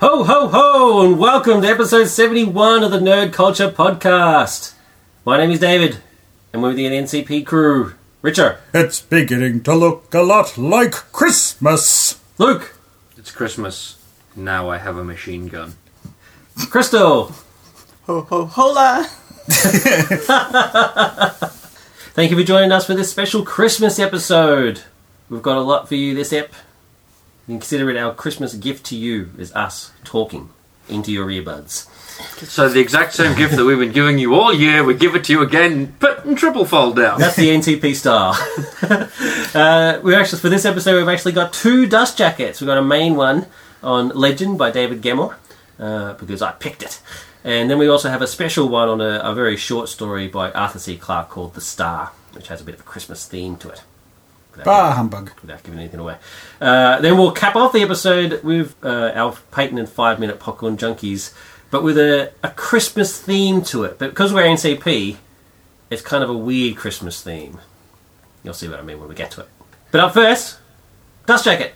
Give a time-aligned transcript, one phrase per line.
[0.00, 4.74] Ho, ho, ho, and welcome to episode 71 of the Nerd Culture Podcast.
[5.24, 5.98] My name is David,
[6.52, 7.94] and we're the NCP crew.
[8.22, 12.20] Richard, It's beginning to look a lot like Christmas.
[12.38, 12.76] Luke,
[13.16, 13.96] It's Christmas.
[14.36, 15.74] Now I have a machine gun.
[16.70, 17.32] Crystal.
[18.06, 19.04] Ho ho hola!
[22.14, 24.82] Thank you for joining us for this special Christmas episode.
[25.28, 26.52] We've got a lot for you this ep.
[27.48, 30.50] You can consider it our Christmas gift to you, is us talking
[30.86, 31.88] into your earbuds.
[32.46, 35.24] So the exact same gift that we've been giving you all year, we give it
[35.24, 37.18] to you again, but in triple fold down.
[37.18, 38.34] That's the NTP star.
[39.54, 42.60] uh, we actually for this episode we've actually got two dust jackets.
[42.60, 43.46] We've got a main one
[43.82, 45.34] on Legend by David Gemmell
[45.78, 47.00] uh, because I picked it,
[47.44, 50.52] and then we also have a special one on a, a very short story by
[50.52, 50.98] Arthur C.
[50.98, 53.84] Clarke called The Star, which has a bit of a Christmas theme to it.
[54.64, 55.30] Bah humbug.
[55.40, 56.16] without giving anything away.
[56.60, 60.76] Uh, then we'll cap off the episode with uh, our Peyton and Five Minute Popcorn
[60.76, 61.32] Junkies,
[61.70, 63.98] but with a, a Christmas theme to it.
[63.98, 65.16] But because we're NCP,
[65.90, 67.58] it's kind of a weird Christmas theme.
[68.42, 69.48] You'll see what I mean when we get to it.
[69.90, 70.58] But up first,
[71.26, 71.74] Dust Jacket.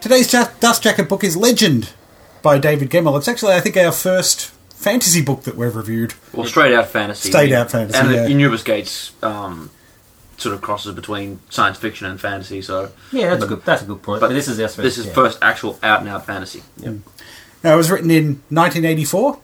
[0.00, 1.92] Today's Dust Jacket book is Legend
[2.42, 3.16] by David Gemmell.
[3.18, 6.14] It's actually, I think, our first fantasy book that we've reviewed.
[6.32, 7.30] Well, straight out fantasy.
[7.30, 8.22] Straight out fantasy, And yeah.
[8.26, 9.70] Anubis Gates um,
[10.36, 13.64] sort of crosses between science fiction and fantasy, so Yeah, that's a good.
[13.64, 14.20] That's a good point.
[14.20, 14.76] But, But this is our first.
[14.78, 15.12] this is yeah.
[15.12, 16.62] first actual out and out fantasy.
[17.64, 19.40] Now, it was written in 1984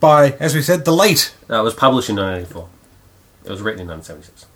[0.00, 1.32] by, as we said, the late.
[1.48, 2.68] Uh, it was published in 1984.
[3.44, 4.46] It was written in 1976.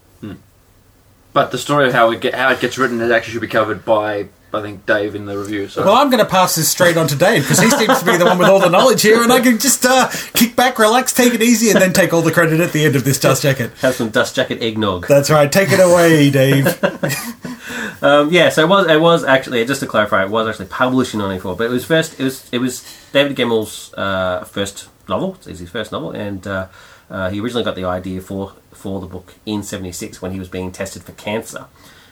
[1.32, 3.48] But the story of how it get, how it gets written is actually should be
[3.48, 5.68] covered by I think Dave in the review.
[5.68, 8.04] So Well, I'm going to pass this straight on to Dave because he seems to
[8.04, 10.78] be the one with all the knowledge here, and I can just uh, kick back,
[10.78, 13.18] relax, take it easy, and then take all the credit at the end of this
[13.18, 13.72] Dust Jacket.
[13.80, 15.06] Have some Dust Jacket eggnog.
[15.06, 15.50] That's right.
[15.50, 16.78] Take it away, Dave.
[18.02, 18.86] Um, yeah, so it was.
[18.86, 21.86] It was actually just to clarify, it was actually published in '94, but it was
[21.86, 22.20] first.
[22.20, 22.46] It was.
[22.52, 25.38] It was David Gemmell's uh, first novel.
[25.46, 26.66] It's his first novel, and uh,
[27.08, 30.48] uh, he originally got the idea for for the book in '76 when he was
[30.48, 31.66] being tested for cancer.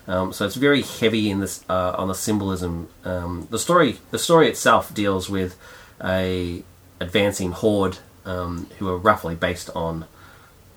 [0.09, 2.89] Um, so it's very heavy in this uh, on the symbolism.
[3.05, 3.99] Um, the story.
[4.11, 5.57] The story itself deals with
[6.03, 6.63] a
[7.01, 10.07] advancing horde um, who are roughly based on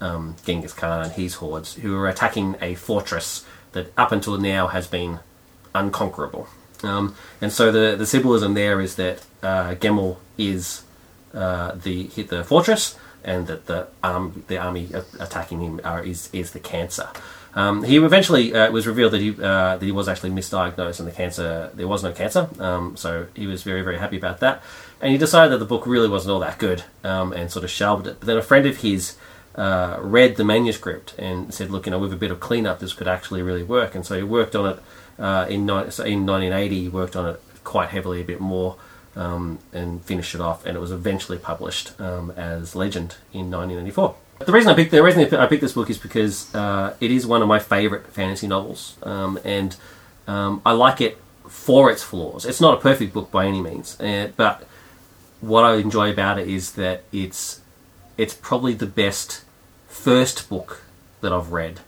[0.01, 4.67] um, Genghis Khan and his hordes, who are attacking a fortress that up until now
[4.67, 5.19] has been
[5.73, 6.47] unconquerable.
[6.83, 10.83] Um, and so the, the symbolism there is that uh, Gemmel is
[11.33, 16.29] uh, the hit the fortress, and that the arm the army attacking him are, is
[16.31, 17.09] is the cancer.
[17.55, 21.07] Um, he eventually uh, was revealed that he uh, that he was actually misdiagnosed, and
[21.07, 22.49] the cancer there was no cancer.
[22.59, 24.61] Um, so he was very very happy about that,
[24.99, 27.71] and he decided that the book really wasn't all that good, um, and sort of
[27.71, 28.19] shelved it.
[28.19, 29.15] But then a friend of his
[29.55, 32.93] uh, read the manuscript and said, "Look, you know, with a bit of cleanup, this
[32.93, 34.79] could actually really work." And so he worked on it
[35.17, 36.81] uh, in ni- so in 1980.
[36.81, 38.75] He worked on it quite heavily, a bit more,
[39.15, 40.65] um, and finished it off.
[40.65, 44.15] And it was eventually published um, as Legend in 1994.
[44.39, 47.25] The reason I picked the reason I picked this book is because uh, it is
[47.25, 49.75] one of my favorite fantasy novels, um, and
[50.27, 52.45] um, I like it for its flaws.
[52.45, 54.67] It's not a perfect book by any means, uh, but
[55.39, 57.61] what I enjoy about it is that it's
[58.17, 59.43] it's probably the best
[59.87, 60.81] first book
[61.21, 61.79] that I've read,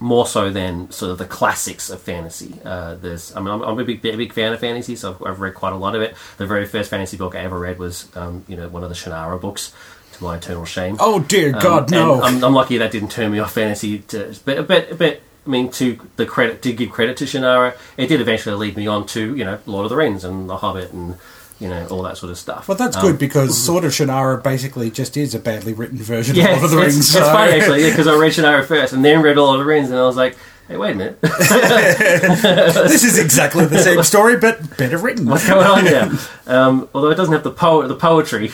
[0.00, 2.58] more so than sort of the classics of fantasy.
[2.64, 5.40] Uh, there's, I mean, I'm, I'm a big, big fan of fantasy, so I've, I've
[5.40, 6.16] read quite a lot of it.
[6.38, 8.94] The very first fantasy book I ever read was, um, you know, one of the
[8.94, 9.72] Shannara books,
[10.22, 10.96] my eternal shame.
[11.00, 12.22] Oh dear Um, God, and no!
[12.22, 13.98] I'm, I'm lucky that didn't turn me off fantasy.
[13.98, 18.06] To, but, but, but I mean, to the credit to give credit to Shannara, it
[18.06, 20.92] did eventually lead me on to you know Lord of the Rings and The Hobbit
[20.92, 21.16] and
[21.60, 22.68] you know all that sort of stuff.
[22.68, 26.34] well, that's Um, good because Sword of Shannara basically just is a badly written version
[26.36, 26.96] Yeah, of Lord of the Rings.
[26.98, 29.68] it's, it's funny actually because I read Shannara first and then read Lord of the
[29.70, 30.36] Rings and I was like,
[30.68, 35.26] hey, wait a minute, this is exactly the same story, but better written.
[35.30, 36.10] what's going on here?
[36.46, 38.50] Um, although it doesn't have the po- the poetry.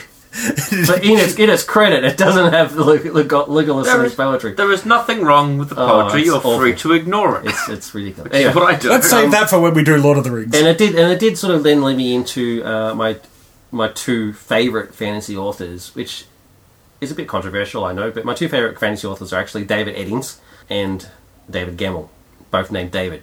[0.86, 4.06] But in its, in its credit, it doesn't have the Leg- Leg- Legolas in is-
[4.12, 4.54] its poetry.
[4.54, 6.20] there is nothing wrong with the Oh, poetry.
[6.20, 6.58] it's You're awful.
[6.58, 7.46] free to ignore it.
[7.46, 8.32] It's it's ridiculous.
[8.32, 8.90] Which is what I do.
[8.90, 10.54] Let's save that for when we do Lord of the Rings.
[10.54, 13.16] and it did and it did sort of then lead me into uh, my
[13.70, 16.24] my two favorite fantasy authors, which
[17.00, 19.94] is a bit controversial, I know, but my two favorite fantasy authors are actually David
[19.94, 20.38] Eddings
[20.70, 21.06] and
[21.50, 22.08] David Gemmell,
[22.50, 23.22] both named David.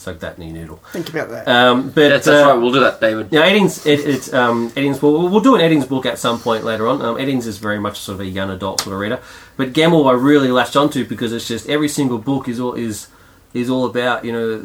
[0.00, 0.76] Suck that knee noodle.
[0.92, 1.46] Think about that.
[1.46, 2.54] Um, but Yes, that's uh, right.
[2.54, 3.30] We'll do that, David.
[3.30, 5.02] now, Eddings, it, it's um, Eddings.
[5.02, 7.02] We'll, we'll do an Eddings book at some point later on.
[7.02, 9.20] Um, Eddings is very much sort of a young adult sort of reader,
[9.58, 13.08] but Gamble I really latched onto because it's just every single book is all is
[13.52, 14.64] is all about you know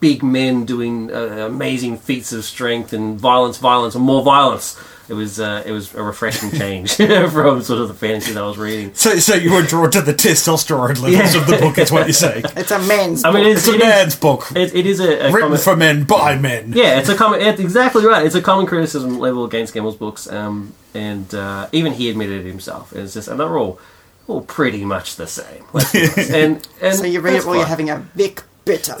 [0.00, 4.76] big men doing uh, amazing feats of strength and violence, violence, and more violence.
[5.08, 8.46] It was uh, it was a refreshing change from sort of the fantasy that I
[8.46, 8.94] was reading.
[8.94, 11.40] So, so you were drawn to the testosterone levels Yeah.
[11.40, 12.44] of the book, is what you're saying.
[12.56, 15.00] It's a man's I mean, It's it's, a it is, man's book, it, it is
[15.00, 16.72] a, a written common- for men by men.
[16.74, 17.40] yeah, it's a common.
[17.40, 18.24] It's exactly right.
[18.24, 22.48] It's a common criticism level against Gemmell's books, um, and uh, even he admitted it
[22.48, 22.92] himself.
[22.94, 23.78] It's just, and they're all
[24.26, 25.64] all pretty much the same.
[25.74, 26.30] Let's be honest.
[26.30, 28.96] and and So you read it while you're having a Vic bitter.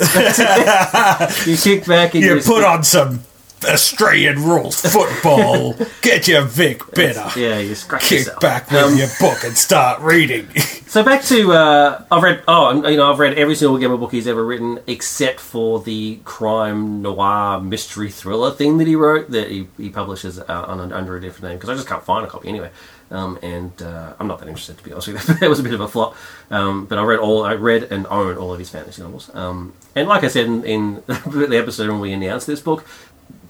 [1.46, 3.20] you kick back and You just- put on some
[3.66, 8.40] Australian rules football, get your Vic bitter, Yeah, you scratch kick yourself.
[8.40, 10.48] back with Um, your book and start reading.
[10.86, 14.12] So back to uh, I've read oh you know I've read every single Gemmell book
[14.12, 19.50] he's ever written except for the crime noir mystery thriller thing that he wrote that
[19.50, 22.28] he, he publishes uh, on, under a different name because I just can't find a
[22.28, 22.70] copy anyway.
[23.10, 25.34] Um, and uh, I'm not that interested to be honest with you.
[25.40, 26.16] That was a bit of a flop.
[26.50, 29.30] Um, but I read all I read and own all of his fantasy novels.
[29.34, 32.84] Um, and like I said in, in the episode when we announced this book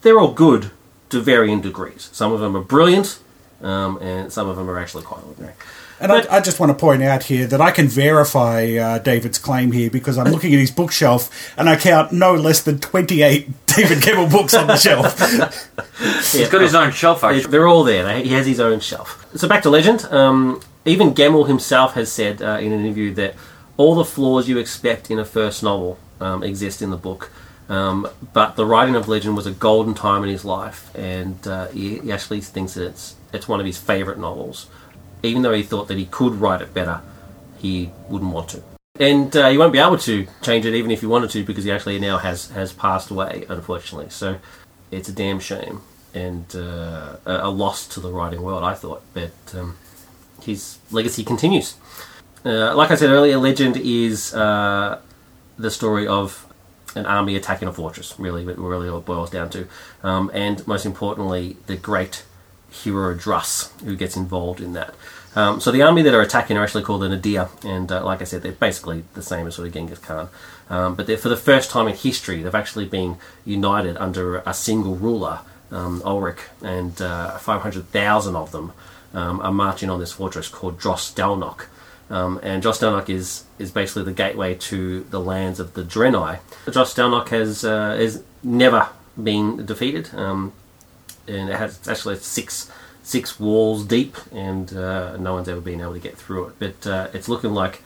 [0.02, 0.70] they're all good
[1.10, 3.18] to varying degrees some of them are brilliant
[3.62, 5.54] um, and some of them are actually quite ordinary.
[6.00, 9.38] And I, I just want to point out here that I can verify uh, David's
[9.38, 13.66] claim here because I'm looking at his bookshelf and I count no less than 28
[13.66, 15.18] David Gemmell books on the shelf.
[16.32, 17.50] He's got his own shelf, They- actually.
[17.50, 18.18] They're all there.
[18.18, 19.24] He has his own shelf.
[19.36, 20.04] So back to Legend.
[20.06, 23.34] Um, even Gemmell himself has said uh, in an interview that
[23.76, 27.30] all the flaws you expect in a first novel um, exist in the book.
[27.68, 31.68] Um, but the writing of Legend was a golden time in his life, and uh,
[31.68, 34.66] he, he actually thinks that it's it's one of his favourite novels.
[35.22, 37.00] Even though he thought that he could write it better,
[37.58, 38.62] he wouldn't want to.
[39.00, 41.64] And uh, he won't be able to change it even if he wanted to because
[41.64, 44.10] he actually now has, has passed away, unfortunately.
[44.10, 44.38] So
[44.92, 45.80] it's a damn shame
[46.14, 49.02] and uh, a, loss to the writing world, I thought.
[49.12, 49.76] But um,
[50.42, 51.74] his legacy continues.
[52.44, 55.00] Uh, like I said earlier, Legend is uh,
[55.58, 56.43] the story of
[56.94, 59.66] an army attacking a fortress, really, really all it boils down to.
[60.02, 62.24] Um, and most importantly, the great
[62.70, 64.94] hero Druss, who gets involved in that.
[65.36, 68.20] Um, so the army that are attacking are actually called the Nadir, and uh, like
[68.20, 70.28] I said, they're basically the same as sort of Genghis Khan.
[70.70, 74.54] Um, but they're, for the first time in history, they've actually been united under a
[74.54, 78.72] single ruler, um, Ulric, and uh, 500,000 of them
[79.12, 81.66] um, are marching on this fortress called Dros Delnoch.
[82.10, 86.40] Um, and Dros Delnoch is, is basically the gateway to the lands of the Drenai.
[86.66, 88.88] Dros Delnoch has, uh, never
[89.22, 90.14] been defeated.
[90.14, 90.52] Um,
[91.26, 92.70] and it has actually six
[93.02, 96.54] six walls deep, and uh, no one's ever been able to get through it.
[96.58, 97.82] But uh, it's looking like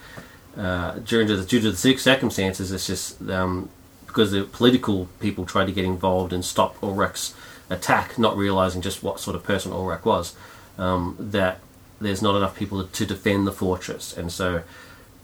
[0.56, 3.69] uh, during the, due to the circumstances, it's just um,
[4.06, 7.35] because the political people tried to get involved and stop Ulric's
[7.69, 10.35] attack, not realizing just what sort of person Ulric was,
[10.79, 11.61] um, that
[12.00, 14.62] there's not enough people to defend the fortress, and so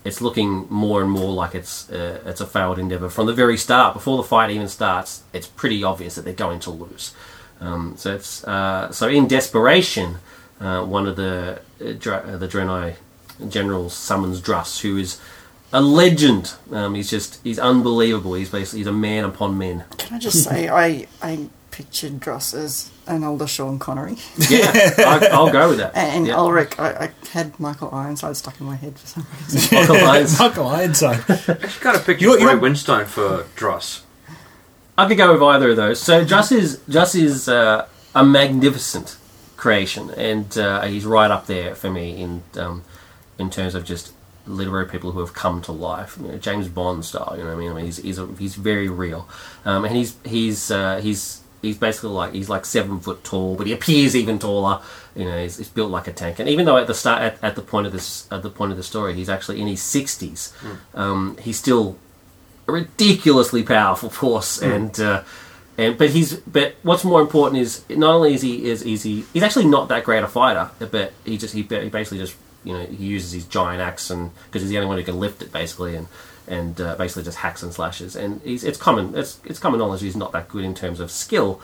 [0.04, 3.56] it's looking more and more like it's uh, it's a failed endeavor from the very
[3.56, 3.94] start.
[3.94, 7.14] Before the fight even starts, it's pretty obvious that they're going to lose.
[7.60, 10.16] Um, so it's uh, so in desperation,
[10.60, 12.96] uh, one of the uh, Dra- uh, the Drenai
[13.48, 15.20] generals summons Druss, who is
[15.72, 16.54] a legend.
[16.70, 18.34] Um, he's just he's unbelievable.
[18.34, 19.84] He's basically he's a man upon men.
[19.98, 24.16] Can I just say, I, I pictured Dross as an older Sean Connery.
[24.48, 25.92] Yeah, I, I'll go with that.
[25.96, 26.34] And yeah.
[26.34, 29.78] Ulric, I, I had Michael Ironside stuck in my head for some reason.
[29.78, 30.38] Michael Irons.
[30.38, 31.20] Michael Ironside.
[31.28, 34.02] Actually, kind of picture You're- Roy you're- Winstone for Dross.
[34.96, 36.00] I could go with either of those.
[36.00, 39.16] So Just is Just is uh, a magnificent
[39.56, 42.84] creation, and uh, he's right up there for me in um,
[43.38, 44.12] in terms of just
[44.46, 46.16] literary people who have come to life.
[46.20, 47.34] You know, James Bond style.
[47.36, 47.70] You know what I mean?
[47.72, 49.26] I mean, he's he's, a, he's very real,
[49.64, 53.66] um, and he's he's uh, he's he's basically like he's like seven foot tall, but
[53.66, 54.80] he appears even taller.
[55.16, 56.38] You know, he's, he's built like a tank.
[56.38, 58.72] And even though at the start, at, at the point of this, at the point
[58.72, 60.52] of the story, he's actually in his sixties,
[60.94, 61.96] um, he's still
[62.68, 65.22] a ridiculously powerful force, and uh,
[65.76, 69.24] and but he's but what's more important is not only is he is, is he
[69.32, 72.72] he's actually not that great a fighter, but he just he, he basically just you
[72.72, 75.42] know he uses his giant axe and because he's the only one who can lift
[75.42, 76.08] it basically and
[76.46, 80.02] and uh, basically just hacks and slashes and he's it's common it's it's common knowledge
[80.02, 81.60] he's not that good in terms of skill,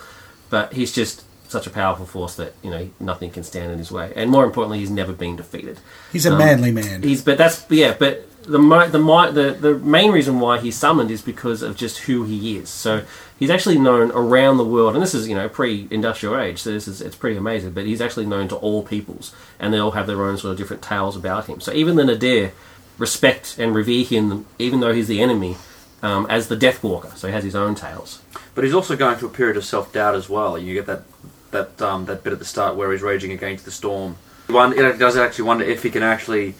[0.49, 3.91] but he's just such a powerful force that you know nothing can stand in his
[3.91, 5.81] way and more importantly he's never been defeated.
[6.13, 7.03] He's a Um, manly man.
[7.03, 11.23] He's but that's yeah, but the the the the main reason why he's summoned is
[11.23, 12.69] because of just who he is.
[12.69, 13.05] So
[13.39, 16.89] he's actually known around the world, and this is you know pre-industrial age, so this
[16.89, 17.73] is it's pretty amazing.
[17.73, 20.59] But he's actually known to all peoples, and they all have their own sort of
[20.59, 21.61] different tales about him.
[21.61, 22.53] So even the Nadir
[23.00, 25.57] respect and revere him, even though he's the enemy,
[26.02, 27.11] um, as the Death Walker.
[27.16, 28.21] So he has his own tales.
[28.54, 30.59] But he's also going through a period of self doubt as well.
[30.59, 31.02] You get that
[31.50, 34.16] that um, that bit at the start where he's raging against the storm.
[34.49, 36.54] One it does actually wonder if he can actually,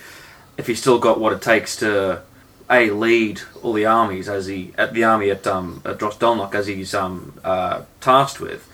[0.56, 2.23] if he's still got what it takes to
[2.70, 6.54] a lead all the armies as he at the army at um at Dros Delnoch
[6.54, 8.66] as he's um uh, tasked with,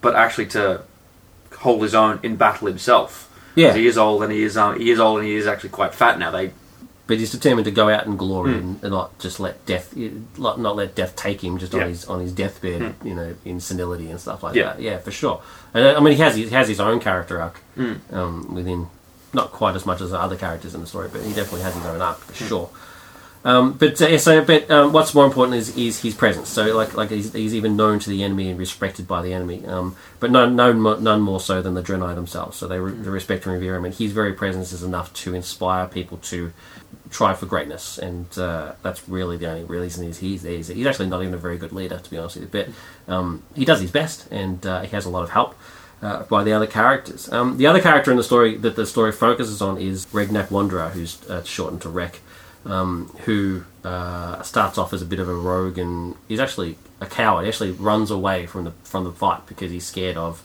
[0.00, 0.82] but actually to
[1.58, 3.26] hold his own in battle himself.
[3.56, 5.70] Yeah, he is old and he is um, he is old and he is actually
[5.70, 6.30] quite fat now.
[6.30, 6.52] They
[7.10, 9.96] But he's determined to go out in glory and, and not just let death,
[10.38, 11.82] not not let death take him just Yeah.
[11.82, 14.74] on his on his deathbed, you know, in senility and stuff like Yeah.
[14.74, 14.80] that.
[14.80, 15.42] Yeah, for sure.
[15.74, 17.60] And uh, I mean, he has he has his own character arc
[18.12, 18.86] um, within,
[19.32, 21.74] not quite as much as the other characters in the story, but he definitely has
[21.74, 22.70] his own arc for sure.
[23.42, 26.48] Um, but uh, yeah, so but um, what's more important is, is his presence.
[26.50, 29.64] So like like he's, he's even known to the enemy and respected by the enemy.
[29.66, 32.58] Um, but none none none more so than the Drenai themselves.
[32.58, 35.34] So they, re- they respect and revere him, and his very presence is enough to
[35.34, 36.52] inspire people to
[37.10, 37.98] try for greatness.
[37.98, 40.42] And uh, that's really the only reason is he's.
[40.42, 42.64] He's, he's actually not even a very good leader, to be honest with you.
[43.06, 45.56] But um, he does his best, and uh, he has a lot of help.
[46.02, 47.30] Uh, by the other characters.
[47.30, 50.88] Um, the other character in the story that the story focuses on is Regnak Wanderer,
[50.88, 52.20] who's uh, shortened to Rek
[52.64, 57.06] um, who uh, starts off as a bit of a rogue and he's actually a
[57.06, 57.42] coward.
[57.42, 60.42] He actually runs away from the from the fight because he's scared of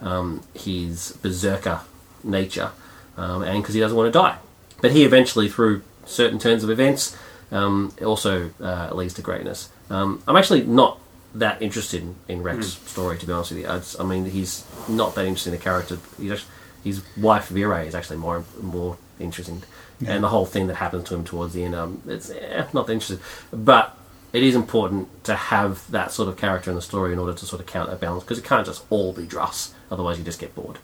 [0.00, 1.80] um, his berserker
[2.22, 2.70] nature
[3.16, 4.38] um, and because he doesn't want to die.
[4.80, 7.16] But he eventually, through certain turns of events,
[7.52, 9.68] um, also uh, leads to greatness.
[9.90, 11.00] Um, I'm actually not
[11.34, 13.70] that interested in, in Rex's story, to be honest with you.
[13.70, 15.98] It's, I mean, he's not that interesting in the character.
[16.18, 16.40] Actually,
[16.82, 19.62] his wife Vera is actually more more interesting,
[20.06, 21.74] and the whole thing that happens to him towards the end.
[21.74, 23.20] Um, it's eh, not that interesting.
[23.52, 23.96] but
[24.32, 27.46] it is important to have that sort of character in the story in order to
[27.46, 30.78] sort of counterbalance because it can't just all be Druss, otherwise you just get bored.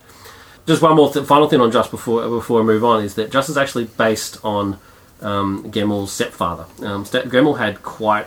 [0.66, 3.30] Just one more th- final thing on Druss before before I move on is that
[3.30, 4.78] Druss is actually based on
[5.22, 6.66] um, Gemmell's stepfather.
[6.82, 8.26] Um, Ste- Gemmell had quite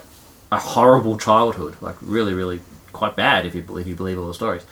[0.52, 2.62] a horrible childhood, like really, really
[2.92, 4.66] quite bad if you believe you believe all the stories.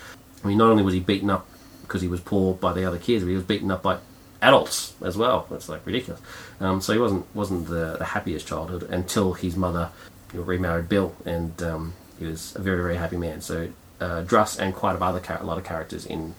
[0.43, 1.47] I mean, not only was he beaten up
[1.81, 3.97] because he was poor by the other kids, but he was beaten up by
[4.41, 5.47] adults as well.
[5.51, 6.21] It's like ridiculous.
[6.59, 9.89] Um, so he wasn't wasn't the, the happiest childhood until his mother
[10.33, 13.41] remarried Bill, and um, he was a very very happy man.
[13.41, 16.35] So uh, Druss and quite a other a lot of characters in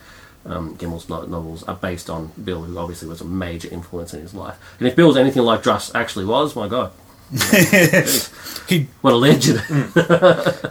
[0.47, 4.21] um, Gemmell's no- novels are based on Bill, who obviously was a major influence in
[4.21, 4.59] his life.
[4.79, 6.93] And if Bill's anything like Druss actually was, my god,
[8.69, 9.63] He, what a legend!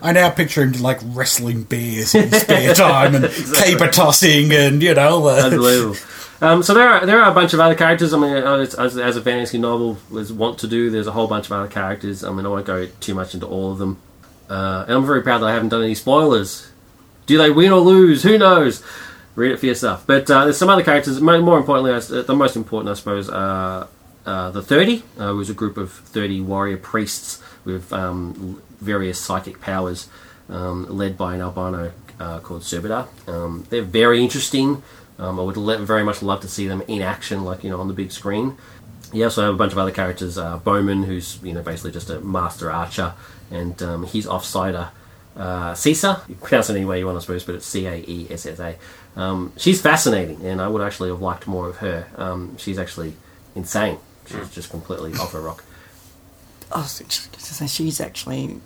[0.02, 3.26] I now picture him like wrestling bears in his spare time and
[3.56, 5.28] caper tossing and you know.
[5.28, 5.96] Uh, Unbelievable.
[6.42, 8.14] Um, so there are there are a bunch of other characters.
[8.14, 11.28] I mean, uh, as, as a fantasy novel was want to do, there's a whole
[11.28, 12.24] bunch of other characters.
[12.24, 14.00] I mean, I won't go too much into all of them.
[14.50, 16.70] Uh, and I'm very proud that I haven't done any spoilers.
[17.26, 18.24] Do they win or lose?
[18.24, 18.84] Who knows?
[19.36, 20.06] Read it for yourself.
[20.06, 21.20] But uh, there's some other characters.
[21.20, 23.88] More importantly, uh, the most important, I suppose, are
[24.26, 29.20] uh, the 30, uh, who was a group of 30 warrior priests with um, various
[29.20, 30.08] psychic powers,
[30.50, 33.08] um, led by an albino uh, called Serbitar.
[33.28, 34.84] Um, they're very interesting.
[35.18, 37.80] Um, I would le- very much love to see them in action, like you know,
[37.80, 38.58] on the big screen.
[39.12, 40.38] You also have a bunch of other characters.
[40.38, 43.14] Uh, Bowman, who's you know basically just a master archer,
[43.52, 44.90] and um, his offsider
[45.38, 46.22] uh, Caesar.
[46.28, 48.46] You pronounce it any way you want, I suppose, but it's C A E S
[48.46, 48.76] S A.
[49.16, 52.08] Um, she's fascinating, and I would actually have liked more of her.
[52.16, 53.14] Um, she's actually
[53.56, 53.98] insane.
[54.26, 55.64] She's just completely off her rock.
[56.72, 58.60] I was just to say she's actually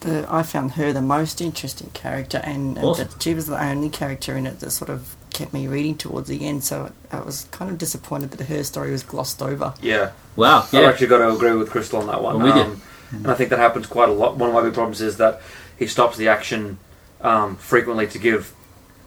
[0.00, 3.08] the I found her the most interesting character, and, and Awesome.
[3.08, 6.28] that she was the only character in it that sort of kept me reading towards
[6.28, 6.64] the end.
[6.64, 9.74] So I was kind of disappointed that her story was glossed over.
[9.80, 12.36] Yeah, Wow, I've actually got to agree with Crystal on that one.
[12.36, 12.62] I'm with you.
[12.62, 14.36] Um, and I think that happens quite a lot.
[14.36, 15.40] One of my big problems is that
[15.78, 16.78] he stops the action
[17.20, 18.52] um, frequently to give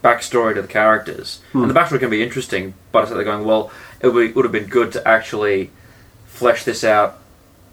[0.03, 1.63] backstory to the characters, Hmm.
[1.63, 2.73] and the backstory can be interesting.
[2.91, 3.71] But I they're going, well,
[4.01, 5.71] it would, have been good to actually
[6.27, 7.17] flesh this out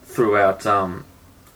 [0.05, 1.05] throughout um,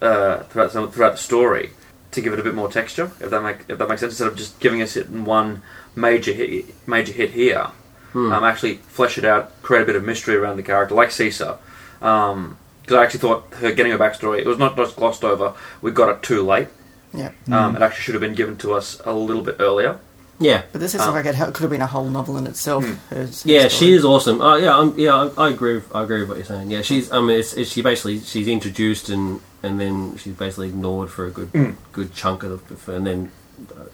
[0.01, 1.71] uh, throughout some- throughout the story
[2.11, 3.11] to give it a bit more texture.
[3.19, 5.61] If that make if that makes sense, instead of just giving us it in one
[5.95, 7.67] major hit major hit here,
[8.13, 8.31] Hmm.
[8.31, 11.57] um, actually flesh it out, create a bit of mystery around the character, like Caesar.
[11.99, 15.53] Because I actually thought her getting her backstory, it was not just glossed over.
[15.81, 16.69] We got it too late.
[17.13, 19.97] Yeah, Um, it actually should have been given to us a little bit earlier.
[20.39, 20.61] yeah.
[20.71, 22.85] but this is Um, like it could have been a whole novel in itself.
[22.85, 23.69] her- her Yeah, story.
[23.69, 24.41] she is awesome.
[24.41, 25.75] Oh, yeah, I'm, yeah, I, I agree.
[25.75, 26.69] With, I agree with what you're saying.
[26.71, 27.11] Yeah, she's.
[27.11, 31.25] I mean, it's, it's, she basically she's introduced and and then she's basically ignored for
[31.25, 31.75] a good Mm.
[31.91, 33.31] good chunk of the, and then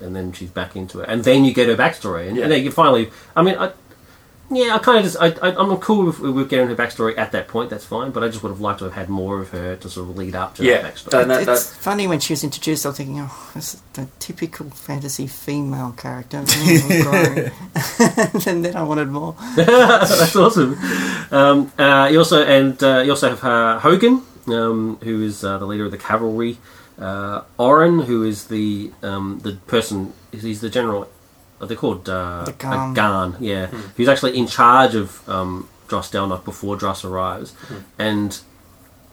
[0.02, 2.44] and then she's back into it, and then you get her backstory, and, Yeah.
[2.44, 3.10] and then you finally.
[3.36, 3.72] I mean, I,
[4.52, 7.32] yeah, I kind of just I, I I'm cool with, with getting her backstory at
[7.32, 7.70] that point.
[7.70, 9.90] That's fine, but I just would have liked to have had more of her to
[9.90, 11.12] sort of lead up to Yeah, that backstory.
[11.12, 12.86] that- that- it's funny when she was introduced.
[12.86, 16.44] I was thinking, oh, this is the typical fantasy female character.
[16.56, 17.52] Great.
[18.48, 19.36] and then I wanted more.
[19.56, 20.78] That's awesome.
[21.32, 25.58] Um, uh, you also and uh, you also have uh, Hogan, um, who is uh,
[25.58, 26.58] the leader of the cavalry.
[27.00, 31.10] Uh, Orrin, who is the um, the person, he's the general.
[31.62, 32.94] Are they called uh, The Garn.
[32.94, 33.38] Garn?
[33.40, 37.54] Yeah, who's actually in charge of um, Dros Delnoch before Dross arrives,
[37.98, 38.38] and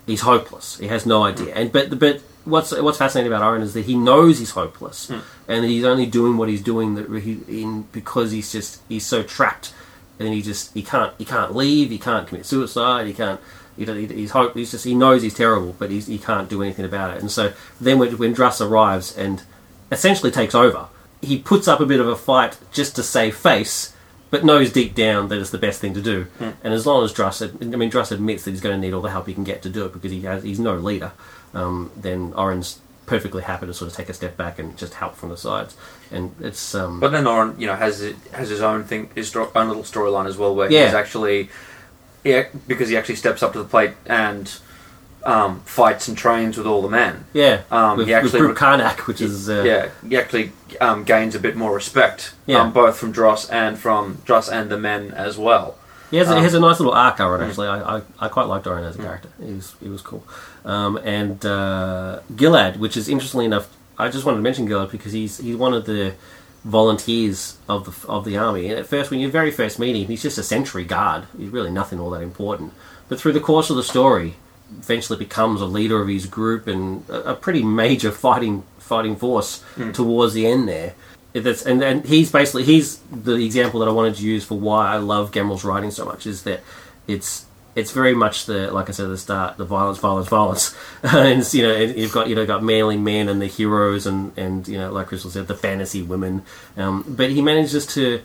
[0.06, 0.78] he's hopeless.
[0.78, 1.54] He has no idea.
[1.54, 5.10] And but but what's what's fascinating about Orrin is that he knows he's hopeless,
[5.48, 9.22] and he's only doing what he's doing that he in because he's just he's so
[9.22, 9.72] trapped,
[10.18, 13.40] and he just he can't he can't leave, he can't commit suicide, he can't.
[13.76, 14.54] He, he- he's hope.
[14.54, 14.84] He's just.
[14.84, 17.20] He knows he's terrible, but he's, he can't do anything about it.
[17.22, 19.42] And so then, when, when Druss arrives and
[19.90, 20.88] essentially takes over,
[21.22, 23.94] he puts up a bit of a fight just to save face,
[24.30, 26.26] but knows deep down that it's the best thing to do.
[26.40, 29.00] And as long as Druss, I mean, Druss admits that he's going to need all
[29.02, 31.12] the help he can get to do it because he has he's no leader.
[31.54, 35.16] Um, then Orrin's perfectly happy to sort of take a step back and just help
[35.16, 35.76] from the sides.
[36.10, 38.00] And it's um, But then Orrin, you know, has
[38.32, 40.86] has his own thing, his own little storyline as well, where Yeah.
[40.86, 41.50] he's actually,
[42.24, 44.56] yeah, because he actually steps up to the plate and
[45.24, 47.24] um, fights and trains with all the men.
[47.32, 51.04] yeah, um, with, he actually with Brooke Karnak, which is uh, yeah, he actually um,
[51.04, 52.60] gains a bit more respect, Yeah.
[52.62, 55.76] um, both from Dross and from Dross and the men as well.
[56.10, 57.40] He has, a, Um, he has a nice little arc, Orrin.
[57.40, 57.48] mm.
[57.48, 59.30] Actually, I, I, I quite liked Orrin as a character.
[59.42, 60.22] He was he was cool.
[60.64, 65.12] Um, and uh, Gilad, which is interestingly enough, I just wanted to mention Gilad because
[65.12, 66.12] he's he's one of the
[66.64, 68.68] volunteers of the of the army.
[68.70, 71.24] And at first, when you very first meet him, he's just a sentry guard.
[71.38, 72.72] He's really nothing all that important.
[73.08, 74.36] But through the course of the story,
[74.78, 79.64] eventually becomes a leader of his group and a, a pretty major fighting fighting force
[79.92, 80.94] towards the end there.
[81.32, 84.92] That's, and, and he's basically he's the example that I wanted to use for why
[84.92, 86.60] I love Gemmel's writing so much is that
[87.08, 90.76] it's it's very much the like I said at the start the violence violence violence.
[91.02, 94.36] And you know and you've got you know got manly men and the heroes and
[94.36, 96.42] and you know like Crystal said the fantasy women.
[96.76, 98.20] Um, but he manages to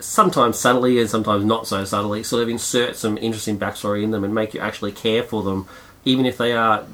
[0.00, 4.24] sometimes subtly and sometimes not so subtly sort of insert some interesting backstory in them
[4.24, 5.66] and make you actually care for them
[6.04, 6.84] even if they are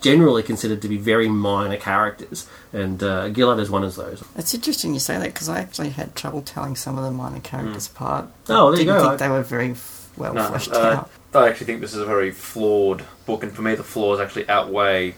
[0.00, 4.52] generally considered to be very minor characters and uh, Gilad is one of those It's
[4.52, 7.86] interesting you say that because I actually had trouble telling some of the minor characters
[7.88, 8.26] apart.
[8.48, 9.08] Oh, there you Didn't go.
[9.10, 9.74] think I- they were very
[10.16, 11.10] well No, fleshed uh, out.
[11.34, 14.46] I actually think this is a very flawed book, and for me, the flaws actually
[14.50, 15.14] outweigh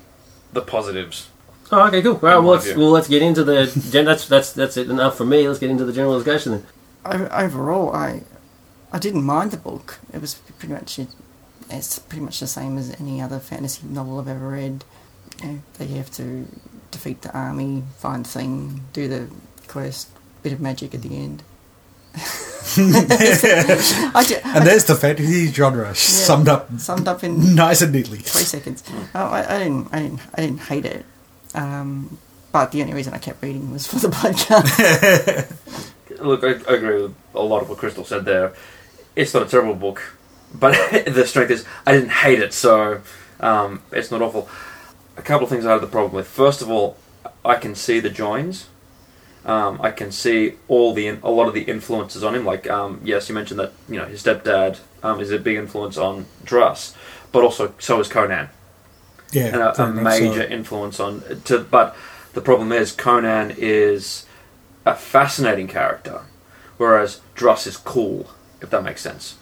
[0.52, 1.28] the positives.
[1.72, 2.14] Oh, okay, cool.
[2.14, 5.24] Right, well, let's well let's get into the gen- that's that's that's it enough for
[5.24, 5.48] me.
[5.48, 6.52] Let's get into the general discussion.
[6.52, 6.66] Then.
[7.04, 8.22] Overall, I
[8.92, 9.98] I didn't mind the book.
[10.12, 10.98] It was pretty much
[11.70, 14.84] it's pretty much the same as any other fantasy novel I've ever read.
[15.42, 16.46] You know, they have to
[16.90, 19.28] defeat the army, find thing, do the
[19.66, 20.08] quest,
[20.42, 21.42] bit of magic at the end.
[22.76, 27.92] I ju- I And there's the fantasy genre summed up summed up in nice and
[27.92, 28.18] neatly.
[28.18, 28.82] three seconds.
[29.14, 31.04] Oh, I, I didn't, I didn't, I didn't hate it.
[31.54, 32.18] Um,
[32.52, 35.93] but the only reason I kept reading was for the podcast.
[36.24, 38.54] Look, I, I agree with a lot of what Crystal said there.
[39.14, 40.02] It's not a terrible book,
[40.52, 40.72] but
[41.06, 43.00] the strength is I didn't hate it, so
[43.40, 44.48] um, it's not awful.
[45.16, 46.26] A couple of things I had the problem with.
[46.26, 46.96] First of all,
[47.44, 48.68] I can see the joins.
[49.44, 52.46] Um, I can see all the a lot of the influences on him.
[52.46, 55.98] Like, um, yes, you mentioned that you know his stepdad um, is a big influence
[55.98, 56.94] on Druss,
[57.30, 58.48] but also so is Conan.
[59.32, 60.30] Yeah, and a, a much so.
[60.30, 61.94] major influence on to but
[62.32, 64.24] the problem is Conan is
[64.85, 66.23] a fascinating character
[66.77, 69.37] whereas Dross is cool if that makes sense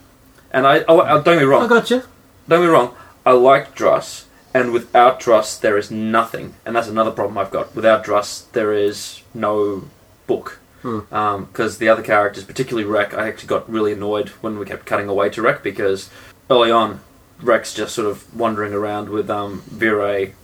[0.53, 1.61] and I, I, I don't get me wrong.
[1.63, 2.05] I wrong gotcha.
[2.49, 6.89] don't get me wrong I like Dross and without Dross there is nothing and that's
[6.89, 9.85] another problem I've got without Dross there is no
[10.27, 14.85] book because the other characters particularly Rek I actually got really annoyed when we kept
[14.85, 16.11] cutting away to Rek because
[16.51, 17.01] early on
[17.43, 20.35] Rex just sort of wandering around with um, Virae,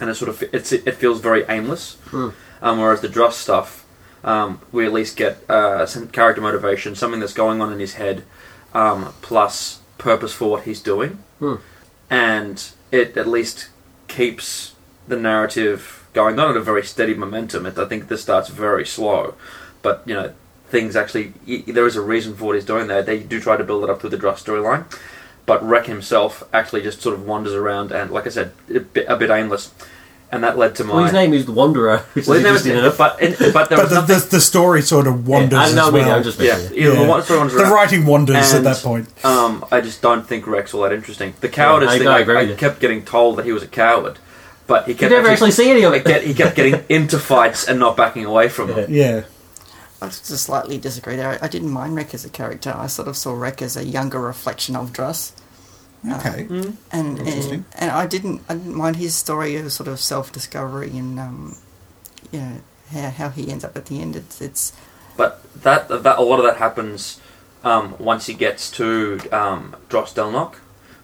[0.00, 1.96] and it sort of it's it feels very aimless.
[2.06, 2.30] Hmm.
[2.62, 3.84] Um, whereas the Dross stuff,
[4.26, 7.94] um, we at least get uh, some character motivation, something that's going on in his
[7.94, 8.24] head,
[8.74, 11.54] um, plus purpose for what he's doing, Hmm.
[12.10, 12.62] and
[12.92, 13.68] it at least
[14.08, 14.74] keeps
[15.08, 16.36] the narrative going.
[16.36, 17.64] Not at a very steady momentum.
[17.66, 19.34] It, I think this starts very slow,
[19.82, 20.32] but you know
[20.68, 23.02] things actually y- there is a reason for what he's doing there.
[23.02, 24.84] They do try to build it up through the Dross storyline,
[25.46, 29.06] but Rek himself actually just sort of wanders around and, like I said, a bit,
[29.08, 29.72] a bit aimless,
[30.32, 30.94] and that led to my.
[30.94, 32.98] Well, his name is the Wanderer, which Well, is his name was- enough.
[32.98, 34.18] but it, but there But was the, nothing.
[34.20, 36.10] the, the story sort of wanders I know, as well.
[36.16, 36.82] I'm just yeah, mentioning it.
[36.82, 37.02] either Yeah.
[37.02, 39.24] the one wanders the writing wanders at And, that point.
[39.24, 41.34] Um, I just don't think Rex all that interesting.
[41.40, 43.68] The cowardice I- thing, I I, agree I kept getting told that he was a
[43.68, 44.18] coward,
[44.66, 46.04] but he You kept never actually see any of it.
[46.04, 48.86] kept, he kept getting into fights and not backing away from them.
[48.92, 49.22] Yeah.
[50.02, 51.38] I just slightly disagree there.
[51.40, 52.74] I didn't mind Rek as a character.
[52.76, 55.32] I sort of saw Rek as a younger reflection of Druss.
[56.08, 56.46] Okay.
[56.92, 57.52] and Interesting.
[57.52, 61.18] and, and I didn't I didn't mind his story of sort of self discovery and
[61.18, 61.56] um,
[62.30, 64.16] you know how, how he ends up at the end.
[64.16, 64.72] It's it's
[65.16, 67.20] But that that a lot of that happens
[67.64, 70.54] um, once he gets to um, Dros Delnoch,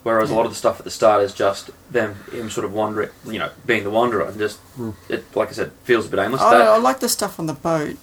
[0.05, 2.73] whereas a lot of the stuff at the start is just them him sort of
[2.73, 4.61] wandering, you know, being the wanderer, and just
[5.09, 6.41] it like I said feels a bit aimless.
[6.41, 7.99] I, that, I like the stuff on the boat.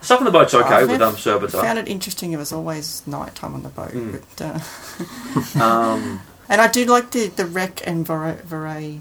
[0.00, 2.32] Stuff on the boat's okay I with found- um I found it interesting.
[2.32, 4.22] It was always night time on the boat, Mm.
[4.36, 9.00] but uh, Um, and I do like the the Rek and Virae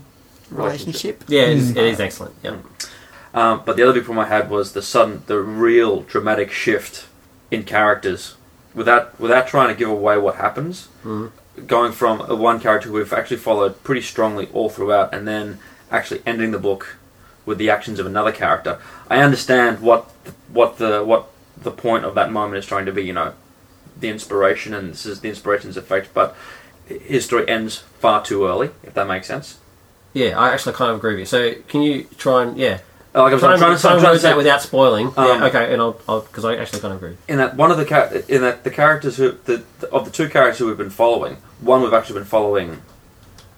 [0.49, 1.23] relationship.
[1.27, 2.35] Yeah, it is, it is excellent.
[2.43, 2.57] Yeah.
[3.33, 7.05] Um, but the other big problem I had was the sudden, the real dramatic shift
[7.51, 8.35] in characters,
[8.73, 10.87] without without trying to give away what happens.
[11.05, 11.31] Mhm.
[11.67, 15.59] Going from one character we've actually followed pretty strongly all throughout, and then
[15.91, 16.97] actually ending the book
[17.47, 18.77] with the actions of another character.
[19.09, 20.03] I understand what
[20.53, 21.29] what the what
[21.59, 23.03] the point of that moment is trying to be.
[23.03, 23.33] You know,
[23.99, 26.35] the inspiration, and this is the inspiration's effect, but
[26.85, 28.69] his story ends far too early.
[28.83, 29.57] If that makes sense.
[30.13, 31.25] Yeah, I actually kind of agree with you.
[31.25, 32.79] So, can you try and yeah,
[33.13, 35.07] Like I'm try and, trying to, try I'm trying to say, that without spoiling?
[35.15, 37.17] Um, yeah, okay, and I'll because I actually kind of agree.
[37.27, 40.27] in that one of the char- in that the characters who the, of the two
[40.27, 42.81] characters who we've been following, one we've actually been following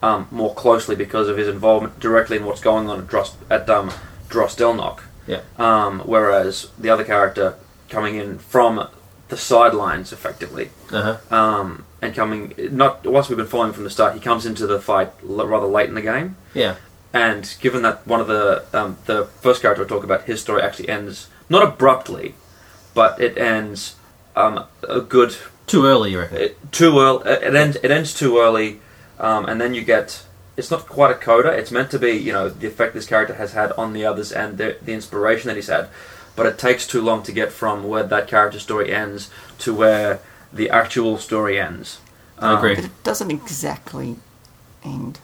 [0.01, 3.69] um, more closely because of his involvement directly in what's going on at Dros at
[3.69, 3.91] um,
[4.29, 5.01] Dros Delnoch.
[5.27, 5.41] Yeah.
[5.57, 7.55] Um, whereas the other character
[7.89, 8.87] coming in from
[9.29, 11.35] the sidelines, effectively, Uh huh.
[11.35, 14.79] um, and coming not once we've been following from the start, he comes into the
[14.79, 16.35] fight l- rather late in the game.
[16.53, 16.75] Yeah.
[17.13, 20.61] And given that one of the um, the first character I talk about, his story
[20.61, 22.35] actually ends not abruptly,
[22.93, 23.95] but it ends
[24.35, 25.35] um, a good
[25.67, 26.37] Too early, you reckon?
[26.37, 27.29] it, too early.
[27.29, 28.79] It ends it ends too early,
[29.19, 30.23] um, and then you get
[30.57, 31.49] it's not quite a coda.
[31.51, 34.31] It's meant to be you know the effect this character has had on the others
[34.31, 35.87] and the, the inspiration that he's had,
[36.35, 39.29] but it takes too long to get from where that character story ends
[39.59, 40.19] to where
[40.51, 41.99] the actual story ends.
[42.39, 42.75] I agree.
[42.75, 44.15] But it doesn't exactly
[44.83, 45.19] end.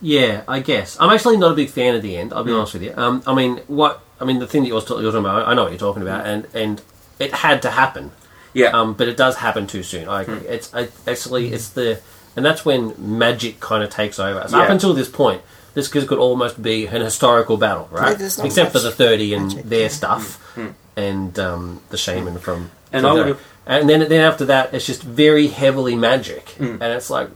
[0.00, 0.96] Yeah, I guess.
[1.00, 2.32] I'm actually not a big fan of the end.
[2.32, 2.58] I'll be Mm.
[2.58, 2.92] honest with you.
[2.96, 4.00] Um, I mean, what?
[4.20, 6.46] I mean, the thing that you're, talking about, I know what you're talking about, and
[6.54, 6.82] and
[7.18, 8.10] it had to happen.
[8.54, 10.08] Yeah, Um, but it does happen too soon.
[10.08, 10.46] I agree.
[10.48, 12.00] It's I, actually it's the
[12.36, 14.46] and that's when magic kind of takes over.
[14.48, 15.42] So up until this point,
[15.74, 18.16] this could could almost be an historical battle, right?
[18.18, 19.88] there's not Except for the thirty and magic, their yeah.
[19.88, 20.74] stuff, mm, mm, mm.
[20.96, 22.70] and um, the shaman from.
[22.92, 23.24] And from I there.
[23.26, 27.28] would've- and then then after that, it's just very heavily magic, and it's like,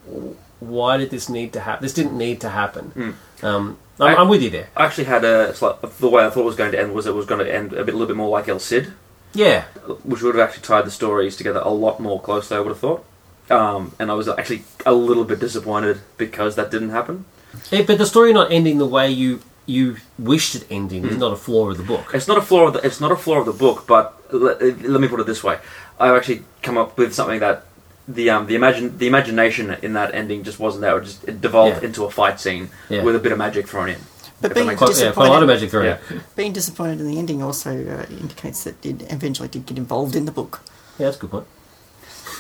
[0.59, 1.83] why did this need to happen?
[1.85, 3.15] This didn't need to happen.
[3.43, 4.69] Um, I'm, I- I'm with you there.
[4.77, 6.95] I actually had a it's like, the way I thought it was going to end
[6.95, 8.93] was it was going to end a bit a little bit more like El Cid.
[9.35, 9.65] Yeah,
[10.03, 12.79] which would have actually tied the stories together a lot more closely, I would have
[12.81, 13.05] thought.
[13.51, 17.25] Um, and I was actually a little bit disappointed because that didn't happen.
[17.73, 21.33] Eh, but the story not ending the way you you wished it ending is not
[21.33, 22.13] a flaw of the book.
[22.15, 24.61] It's not a flaw of the it's not a flaw of the book, but let,
[24.83, 25.59] let me put it this way:
[25.99, 27.65] I've actually come up with something that
[28.09, 30.99] the um, the imagine the imagination in that ending just wasn't there.
[30.99, 31.89] It just it devolved Yeah.
[31.89, 33.03] into a fight scene Yeah.
[33.03, 33.99] with a bit of magic thrown in.
[34.41, 35.85] But being makes Quite, yeah, a lot of disappointed, magic thrown.
[35.87, 35.99] Yeah.
[36.11, 36.21] in.
[36.37, 40.27] being disappointed in the ending also uh, indicates that it eventually did get involved in
[40.27, 40.61] the book.
[40.99, 41.47] Yeah, that's a good point.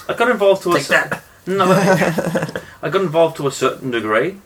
[0.09, 1.23] I got involved to a Take cer- that.
[1.47, 1.65] No,
[2.83, 4.39] I got involved to a certain degree,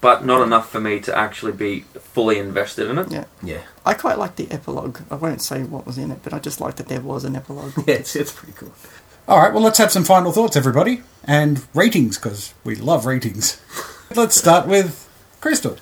[0.00, 3.10] but not enough for me to actually be fully invested in it.
[3.10, 3.24] Yeah.
[3.42, 5.00] Yeah, I quite like the epilogue.
[5.10, 7.36] I won't say what was in it, but I just like that there was an
[7.36, 7.72] epilogue.
[7.86, 8.72] yeah, it's, it's pretty cool.
[9.28, 13.60] All right, well, let's have some final thoughts, everybody, and ratings because we love ratings.
[14.14, 15.08] Let's start with
[15.40, 15.76] Crystal.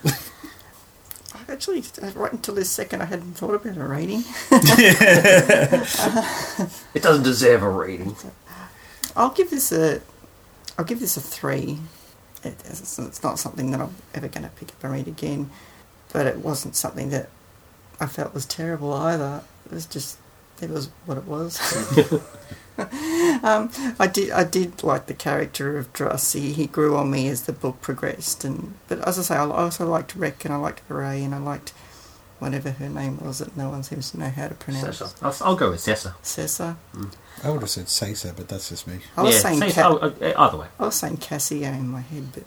[1.46, 4.24] Actually, right until this second, I hadn't thought about a rating.
[6.94, 8.16] It doesn't deserve a rating.
[9.16, 10.00] I'll give this a,
[10.78, 11.78] I'll give this a three.
[12.42, 15.50] It, it's, it's not something that I'm ever going to pick up and read again,
[16.12, 17.30] but it wasn't something that
[18.00, 19.42] I felt was terrible either.
[19.66, 20.18] It was just,
[20.60, 21.58] it was what it was.
[22.78, 26.52] um, I did, I did like the character of Drusy.
[26.52, 29.86] He grew on me as the book progressed, and but as I say, I also
[29.88, 31.72] liked Rek and I liked Ray and I liked
[32.40, 35.00] whatever her name was that no one seems to know how to pronounce.
[35.22, 36.14] I'll, I'll go with Cessa.
[36.22, 36.76] Cessa.
[37.42, 39.00] I would have said Caesar, but that's just me.
[39.16, 40.66] I was yeah, saying say- Ca- oh, uh, either way.
[40.78, 42.44] I was saying Cassio in my head, but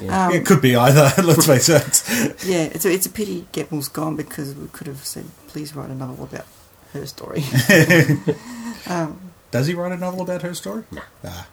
[0.00, 0.26] Yeah.
[0.26, 1.12] um, it could be either.
[1.22, 2.44] Let's face it.
[2.46, 5.90] yeah, it's a, it's a pity Gemmell's gone because we could have said, please write
[5.90, 6.46] a novel about
[6.92, 7.44] her story.
[8.88, 10.84] um, Does he write a novel about her story?
[10.90, 11.02] No.
[11.24, 11.46] Ah.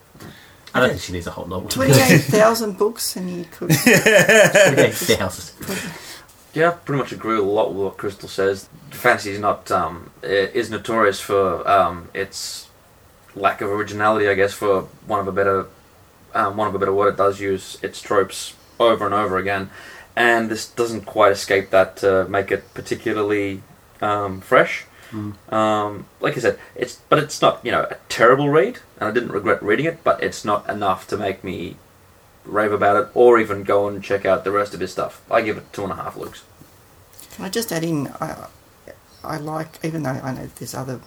[0.73, 1.69] I don't think she needs a whole novel.
[1.69, 3.69] 28,000 books, and he could.
[3.84, 5.91] Twenty-eight thousand.
[6.54, 8.67] Yeah, I pretty much agree with a lot with what Crystal says.
[8.91, 12.66] Fantasy is not um, is notorious for um, its
[13.38, 15.67] lack of originality, I guess, for one of a better
[16.34, 17.13] um, one of a better word.
[17.13, 19.69] It does use its tropes over and over again,
[20.15, 23.62] and this doesn't quite escape that to make it particularly
[24.02, 24.86] um, fresh.
[25.50, 29.12] Um, like I said, it's but it's not you know a terrible read, and I
[29.12, 31.78] didn't regret reading it, but it's not enough to make me
[32.43, 35.21] rave about it or even go and check out the rest of his stuff.
[35.30, 36.43] I give it two and a half looks.
[37.32, 38.08] Can I just add in?
[38.19, 38.47] I,
[39.23, 41.00] I like, even though I know there's other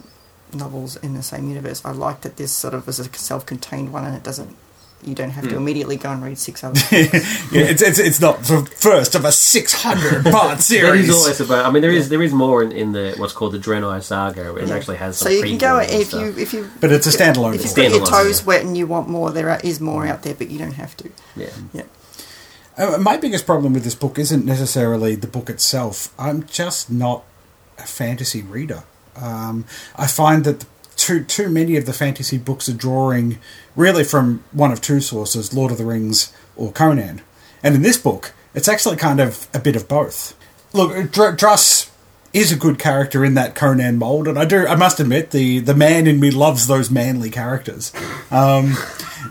[0.54, 3.92] novels in the same universe, I like that this sort of is a self contained
[3.92, 4.56] one and it doesn't.
[5.02, 5.56] You don't have to Hmm.
[5.56, 6.82] immediately go and read six others.
[6.92, 7.08] yeah,
[7.52, 11.08] it's, it's it's not the first of a six hundred part series.
[11.08, 11.64] is always about.
[11.64, 14.54] I mean, there is there is more in, in the what's called the Drenai saga.
[14.56, 14.74] It Yeah.
[14.74, 15.34] actually has so some.
[15.34, 16.20] you can go if stuff.
[16.20, 16.68] you if you.
[16.82, 17.84] But it's a standalone If you've book.
[17.86, 18.46] got your toes yeah.
[18.46, 20.94] wet and you want more, there are- is more out there, but you don't have
[20.98, 21.08] to.
[21.34, 21.48] Yeah.
[21.72, 21.82] Yeah.
[22.76, 26.12] Uh, my biggest problem with this book isn't necessarily the book itself.
[26.18, 27.24] I'm just not
[27.78, 28.84] a fantasy reader.
[29.16, 29.64] Um,
[29.96, 30.64] I find that
[30.96, 33.38] too too many of the fantasy books are drawing
[33.76, 37.22] really from one of two sources: Lord of the Rings or Conan.
[37.62, 40.34] And in this book, it's actually kind of a bit of both.
[40.72, 41.90] Look, Dr- Druss
[42.32, 44.66] is a good character in that Conan mold, and I do.
[44.66, 47.92] I must admit, the the man in me loves those manly characters.
[48.30, 48.76] Um,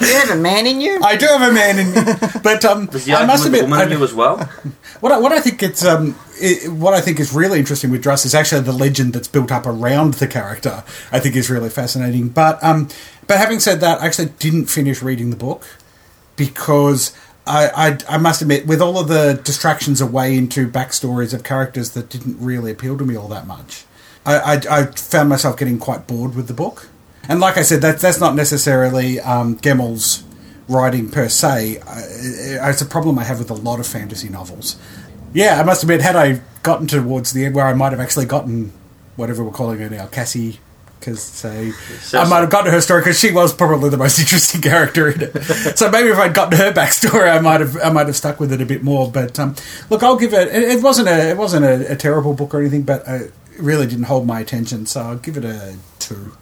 [0.00, 1.00] You have a man in you?
[1.02, 2.02] I do have a man in me,
[2.42, 4.38] but um, Does I must admit, woman in I- you as well?
[5.00, 8.02] what I, what I think it's um, i what I think is really interesting with
[8.02, 10.84] Druss is actually the legend that's built up around the character.
[11.12, 12.28] I think is really fascinating.
[12.28, 12.88] But um,
[13.26, 15.66] but having said that, I actually didn't finish reading the book
[16.36, 17.68] because I,
[18.08, 22.08] I I must admit, with all of the distractions away into backstories of characters that
[22.08, 23.84] didn't really appeal to me all that much,
[24.24, 26.88] I, I, I found myself getting quite bored with the book.
[27.28, 30.24] And like I said, that that's not necessarily um, Gemmel's
[30.68, 31.80] writing per se.
[31.80, 34.76] I, it's a problem I have with a lot of fantasy novels.
[35.32, 38.26] Yeah, I must admit, had I gotten towards the end where I might have actually
[38.26, 38.72] gotten
[39.16, 40.58] whatever we're calling her now, Cassie,
[40.98, 41.72] because say
[42.12, 45.22] I might have gotten her story because she was probably the most interesting character in
[45.22, 45.78] it.
[45.78, 48.52] so maybe if I'd gotten her backstory, I might have I might have stuck with
[48.52, 49.10] it a bit more.
[49.10, 49.56] But um,
[49.88, 50.48] look, I'll give it.
[50.48, 53.32] It, it wasn't a it wasn't a, a terrible book or anything, but uh, it
[53.58, 54.86] really didn't hold my attention.
[54.86, 56.36] So I'll give it a two.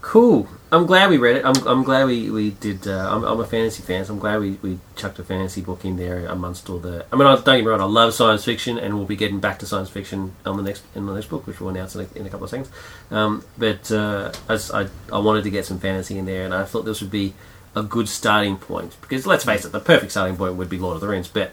[0.00, 0.48] Cool.
[0.74, 1.44] I'm glad we read it.
[1.44, 2.88] I'm, I'm glad we, we did.
[2.88, 5.84] Uh, I'm, I'm a fantasy fan, so I'm glad we, we chucked a fantasy book
[5.84, 7.06] in there amongst all the.
[7.12, 7.80] I mean, I, don't get me wrong.
[7.80, 10.82] I love science fiction, and we'll be getting back to science fiction on the next
[10.96, 12.70] in the next book, which we'll announce in a, in a couple of seconds.
[13.12, 16.64] Um, but uh, I, I I wanted to get some fantasy in there, and I
[16.64, 17.34] thought this would be
[17.76, 20.96] a good starting point because let's face it, the perfect starting point would be Lord
[20.96, 21.52] of the Rings, but.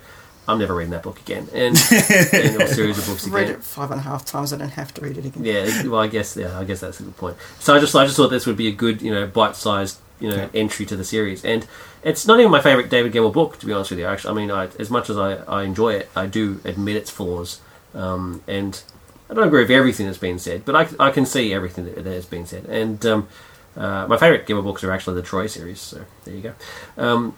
[0.51, 3.63] I'm never reading that book again, and, and a series of books I've read it
[3.63, 4.53] five and a half times.
[4.53, 5.43] I don't have to read it again.
[5.43, 7.37] Yeah, well, I guess yeah, I guess that's a good point.
[7.59, 10.29] So I just I just thought this would be a good you know bite-sized you
[10.29, 11.65] know entry to the series, and
[12.03, 14.05] it's not even my favorite David Gemmell book to be honest with you.
[14.05, 17.09] Actually, I mean, I, as much as I, I enjoy it, I do admit its
[17.09, 17.61] flaws,
[17.93, 18.81] um, and
[19.29, 22.03] I don't agree with everything that's been said, but I, I can see everything that,
[22.03, 23.27] that has been said, and um,
[23.75, 25.79] uh, my favorite Gemmell books are actually the Troy series.
[25.79, 26.53] So there you go.
[26.97, 27.35] Um,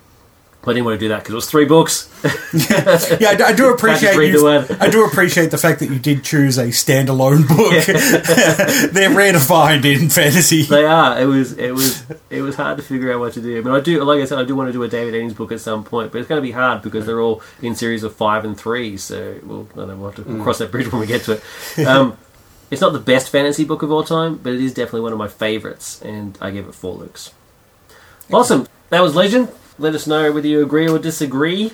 [0.65, 2.09] I didn't want to do that because it was three books.
[2.53, 4.47] Yeah, I, do- I do appreciate you.
[4.47, 7.73] I do appreciate the fact that you did choose a standalone book.
[8.93, 10.63] They're rare to find in fantasy.
[10.63, 11.19] They are.
[11.19, 11.53] It was.
[11.57, 12.03] It was.
[12.29, 13.61] It was hard to figure out what to do.
[13.63, 15.51] But I do, like I said, I do want to do a David Eddings book
[15.51, 16.11] at some point.
[16.11, 18.95] But it's going to be hard because they're all in series of five and three.
[18.97, 21.41] So we'll, I don't know, we'll have to cross that bridge when we get to
[21.77, 21.85] it.
[21.87, 22.17] Um,
[22.71, 25.17] it's not the best fantasy book of all time, but it is definitely one of
[25.17, 27.31] my favourites, and I give it four looks.
[28.31, 28.67] Awesome.
[28.89, 29.49] That was Legend.
[29.83, 31.73] Let us know whether you agree or disagree.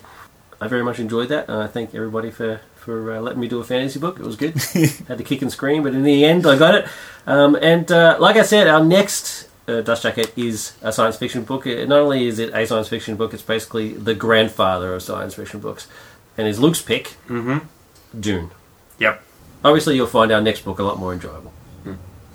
[0.59, 1.47] I very much enjoyed that.
[1.47, 4.19] and I thank everybody for for uh, letting me do a fantasy book.
[4.19, 4.55] It was good.
[5.07, 6.87] Had to kick and scream, but in the end, I got it.
[7.27, 11.43] Um, and uh, like I said, our next uh, Dust Jacket is a science fiction
[11.43, 11.67] book.
[11.67, 15.35] It, not only is it a science fiction book, it's basically the grandfather of science
[15.35, 15.87] fiction books.
[16.35, 17.59] And is Luke's pick, Mm-hmm.
[18.19, 18.49] Dune.
[18.97, 19.21] Yep.
[19.63, 21.53] Obviously, you'll find our next book a lot more enjoyable.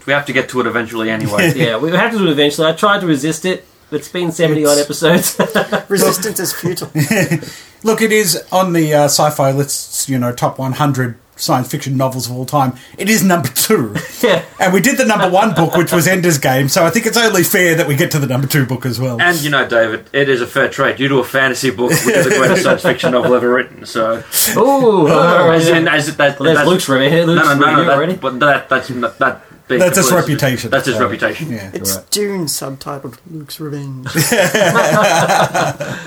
[0.07, 1.53] We have to get to it eventually anyway.
[1.57, 2.69] yeah, we have to do it eventually.
[2.69, 3.65] I tried to resist it.
[3.91, 5.39] It's been 70 odd episodes.
[5.89, 6.91] Resistance is futile.
[7.83, 10.09] Look, it is on the uh, sci-fi lists.
[10.09, 12.75] You know, top 100 science fiction novels of all time.
[12.97, 14.45] It is number two, yeah.
[14.61, 16.69] and we did the number one book, which was Ender's Game.
[16.69, 19.01] So I think it's only fair that we get to the number two book as
[19.01, 19.21] well.
[19.21, 21.01] And you know, David, it is a fair trade.
[21.01, 23.85] You do a fantasy book, which is the greatest science fiction novel ever written.
[23.87, 24.23] So,
[24.57, 27.25] Ooh, as in, as that, Well, there's that's- Luke's review.
[27.27, 28.17] Luke's no, no, no, review no, that, already.
[28.17, 29.43] But that, that's that.
[29.69, 30.71] Being That's his reputation.
[30.71, 31.03] That's his Right.
[31.11, 31.51] reputation.
[31.53, 31.71] yeah.
[31.73, 32.11] It's Right.
[32.11, 34.07] Dune subtitled Luke's Revenge.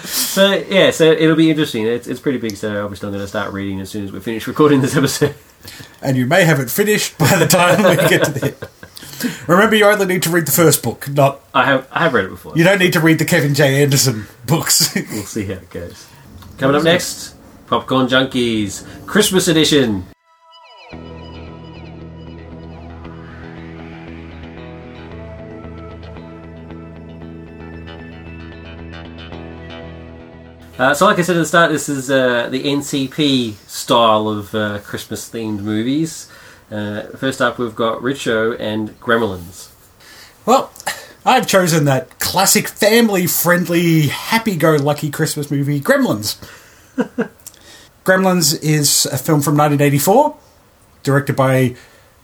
[0.07, 1.85] So yeah, so it'll be interesting.
[1.87, 2.55] It's, it's pretty big.
[2.57, 5.33] So obviously I'm going to start reading as soon as we finish recording this episode.
[6.01, 9.47] and you may have it finished by the time we get to the end.
[9.47, 12.25] Remember, you only need to read the first book, not I have I have read
[12.25, 12.53] it before.
[12.55, 13.81] you don't need to read the Kevin J.
[13.81, 14.95] Anderson books.
[15.11, 16.07] We'll see how it goes.
[16.59, 17.35] Coming up next,
[17.67, 20.05] Popcorn Junkies Christmas edition.
[30.77, 34.53] Uh, so, like I said at the start, this is uh, the NCP style of
[34.53, 36.31] uh, Christmas themed movies.
[36.69, 39.69] Uh, first up, we've got Richo and Gremlins.
[40.45, 40.71] well,
[41.25, 46.37] I've chosen that classic family-friendly, happy-go-lucky Christmas movie, Gremlins.
[48.05, 50.37] Gremlins is a film from 1984,
[51.01, 51.75] directed by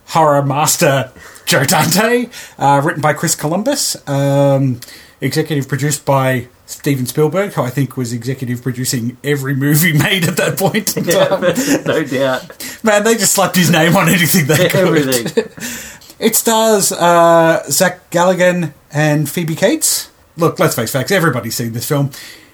[0.09, 1.11] horror master
[1.45, 4.79] Joe Dante, uh, written by Chris Columbus, um,
[5.21, 10.37] executive produced by Steven Spielberg, who I think was executive producing every movie made at
[10.37, 11.41] that point in time.
[11.85, 12.83] no doubt.
[12.83, 14.97] Man, they just slapped his name on anything they could.
[14.97, 15.89] Everything.
[16.19, 20.09] It stars uh, Zach Galligan and Phoebe Cates.
[20.37, 21.11] Look, let's face facts.
[21.11, 22.11] Everybody's seen this film.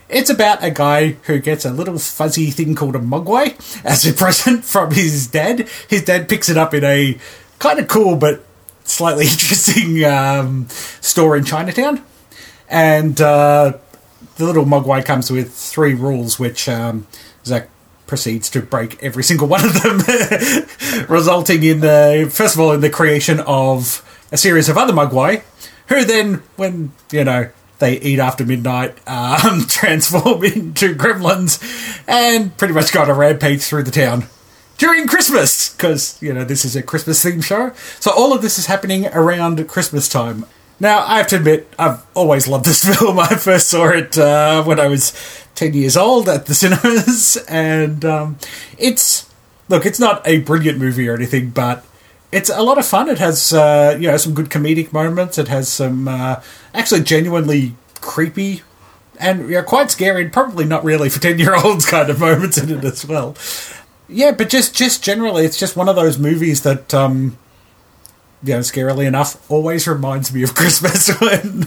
[0.08, 3.54] It's about a guy who gets a little fuzzy thing called a mogwai
[3.86, 5.70] as a present from his dad.
[5.88, 7.20] His dad picks it up in a
[7.60, 8.44] kind of cool but
[8.86, 12.04] slightly interesting um, store in Chinatown.
[12.70, 13.74] And uh,
[14.40, 17.06] the little mogwai comes with three rules, which um,
[17.46, 17.70] Zach
[18.08, 20.00] proceeds to break every single one of them,
[21.10, 25.44] resulting in the first of all in the creation of a series of other mogwai,
[25.90, 27.50] who then, when you know
[27.80, 31.62] they eat after midnight, um, transform into gremlins,
[32.08, 34.26] and pretty much go on a rampage through the town
[34.78, 37.74] during Christmas because you know this is a Christmas themed show.
[38.00, 40.46] So all of this is happening around Christmas time.
[40.80, 43.20] Now I have to admit I've always loved this film.
[43.20, 45.14] I first saw it uh, when I was
[45.56, 48.38] ten years old at the cinemas, and um,
[48.78, 49.30] it's
[49.68, 51.86] look, it's not a brilliant movie or anything, but
[52.32, 53.10] it's a lot of fun.
[53.10, 55.38] It has uh, you know some good comedic moments.
[55.38, 56.42] It has some uh,
[56.74, 58.62] actually genuinely creepy
[59.20, 62.20] and you know, quite scary, and probably not really for ten year olds kind of
[62.20, 63.36] moments in it as well.
[64.08, 67.38] Yeah, but just just generally, it's just one of those movies that, um,
[68.44, 71.64] you know, scarily enough, always reminds me of Christmas when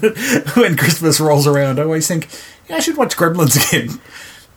[0.54, 1.78] when Christmas rolls around.
[1.78, 2.28] I always think,
[2.68, 4.00] yeah, I should watch Gremlins again.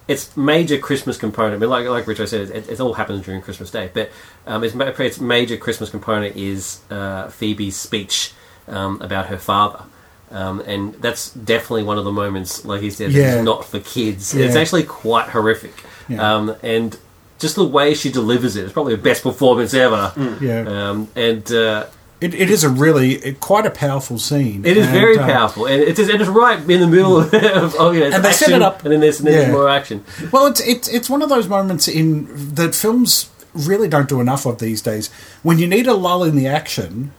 [0.07, 3.69] its major Christmas component, but like like Richo said, it, it all happens during Christmas
[3.71, 3.89] Day.
[3.93, 4.11] But
[4.47, 8.31] um, its, its major Christmas component is uh, Phoebe's speech
[8.67, 9.83] um, about her father.
[10.31, 13.35] Um, and that's definitely one of the moments, like he said, Yeah.
[13.35, 14.33] that's not for kids.
[14.33, 15.73] It's actually quite horrific.
[16.09, 16.35] Yeah.
[16.35, 16.97] Um, and
[17.39, 20.11] just the way she delivers it, it's probably the best performance ever.
[20.41, 21.85] Yeah, Um, and uh,
[22.25, 24.65] it, it is a really it, quite a powerful scene.
[24.65, 25.65] it is And, very um, powerful.
[25.67, 28.61] And it's, it's right in the middle of, oh, yeah, it's And they set it
[28.61, 30.03] up- And then there's, and then there's more action.
[30.31, 34.45] Well, it's it's it's one of those moments in that films really don't do enough
[34.45, 35.09] of these days.
[35.43, 37.11] When you need a lull in the action,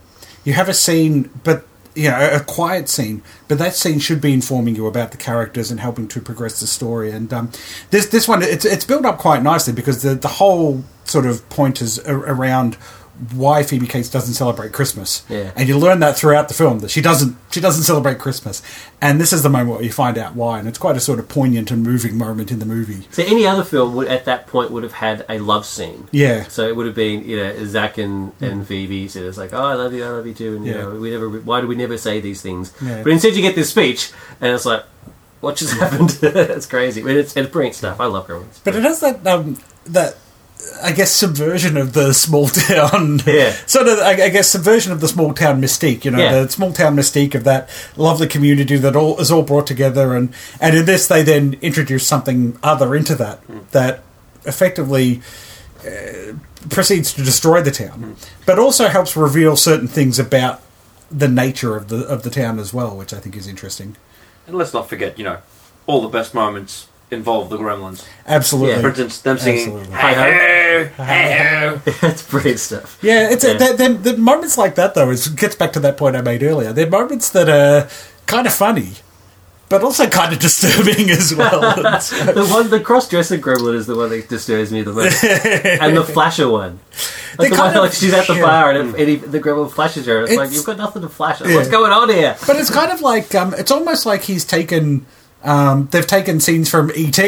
[0.45, 1.65] you have a scene, but
[1.95, 5.71] you know, a quiet scene, but that scene should be informing you about the characters
[5.71, 7.11] and helping to progress the story.
[7.11, 7.51] And um,
[7.91, 11.49] this this one, it's it's built up quite nicely because the the whole sort of
[11.49, 12.77] point is around
[13.33, 15.25] why Phoebe Cates doesn't celebrate Christmas.
[15.29, 15.51] Yeah.
[15.57, 18.63] And you learn that throughout the film that she doesn't she doesn't celebrate Christmas.
[19.01, 21.19] And this is the moment where you find out why, and it's quite a sort
[21.19, 23.07] of poignant and moving moment in the movie.
[23.11, 26.09] So any other film would at that point would have had a love scene.
[26.13, 26.45] Yeah.
[26.49, 29.65] So it would have been you know Zach and, and Phoebe said it's like oh
[29.65, 31.75] I love you I love you too and you know we never why do we
[31.77, 33.03] never say these things Yeah.
[33.03, 34.85] but instead you get this speech and it's like
[35.41, 38.83] what just happened it's crazy but it's, it's brilliant stuff I love Gremlins But it
[38.83, 40.17] has that um, that
[40.83, 43.21] I guess subversion of the small town.
[43.27, 43.53] Yeah.
[43.67, 46.05] Sort of, I, guess, subversion of the small town mystique.
[46.05, 46.43] You know, Yeah.
[46.43, 50.33] the small town mystique of that lovely community that all is all brought together, and
[50.61, 53.41] and in this they then introduce something other into that
[53.73, 54.03] that
[54.45, 55.21] effectively.
[55.87, 56.33] Uh,
[56.71, 60.61] proceeds to destroy the town, but also helps reveal certain things about
[61.13, 63.95] the nature of the of the town as well, which I think is interesting.
[64.49, 65.39] And let's not forget, you know,
[65.87, 68.05] all the best moments involve the Gremlins.
[68.27, 69.97] Absolutely, For instance, them singing Absolutely.
[69.97, 73.53] "Hey ho, hey ho." it's brilliant stuff Yeah, it's Yeah.
[73.53, 75.11] A, they're, they're, the moments like that though.
[75.11, 76.73] Is gets back to that point I made earlier.
[76.73, 77.89] They're moments that are
[78.27, 78.95] kind of funny,
[79.69, 81.63] but also kind of disturbing as well.
[81.79, 85.23] It's- the one the cross dresser Gremlin is the one that disturbs me the most
[85.23, 86.81] and the flasher one
[87.39, 88.43] like They the one kind of- like she's at the yeah.
[88.43, 91.03] bar and, it, and he, the Gremlin flashes her it's, like It's- you've got nothing
[91.03, 91.55] to flash Yeah.
[91.55, 95.07] what's going on here but it's kind of like um, it's almost like he's taken.
[95.47, 97.19] Um, they've taken scenes from ET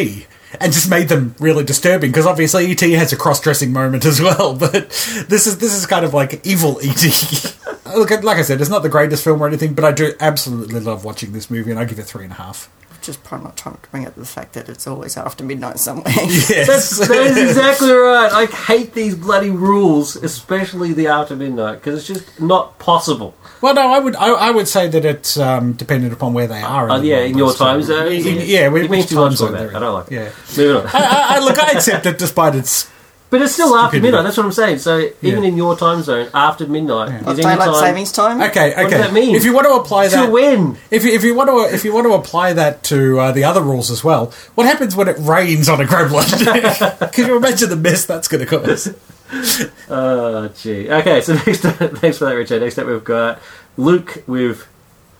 [0.61, 4.55] and just made them really disturbing because obviously ET has a cross-dressing moment as well.
[4.55, 4.91] But
[5.29, 7.57] this is this is kind of like evil ET.
[7.97, 10.81] Look, like I said, it's not the greatest film or anything, but I do absolutely
[10.81, 12.69] love watching this movie, and I give it three and a half.
[13.09, 16.13] Just probably not trying to bring up the fact that it's always after midnight somewhere.
[16.19, 18.31] Yes, That's, that is exactly right.
[18.31, 23.35] I hate these bloody rules, especially the after midnight, because it's just not possible.
[23.63, 26.61] Well, no, I would I, I would say that it's um, dependent upon where they
[26.61, 26.91] are.
[26.91, 28.09] Oh, the yeah, in your time zone.
[28.09, 29.75] Y- y- Yeah, which, it means which too time zone that.
[29.75, 30.15] I don't like it.
[30.15, 30.87] Yeah, Moving on.
[30.93, 32.91] I, I, look, I accept it despite its.
[33.31, 34.23] But it's still after midnight.
[34.23, 34.79] That's what I'm saying.
[34.79, 35.49] So even Yeah.
[35.51, 37.21] in your time zone, after midnight Yeah.
[37.21, 38.41] is any daylight time savings time.
[38.41, 38.83] Okay, okay.
[38.85, 39.35] What does that mean?
[39.35, 40.79] If you want to apply that to that, win.
[40.91, 43.45] if you, if you want to if you want to apply that to uh, the
[43.45, 47.13] other rules as well, what happens when it rains on a gremlin?
[47.13, 48.95] Can you imagine the mess that's going to cause?
[49.91, 50.91] Oh, gee.
[50.91, 52.63] Okay, so next, thanks for that, Richard.
[52.63, 53.41] Next up, we've got
[53.77, 54.67] Luke with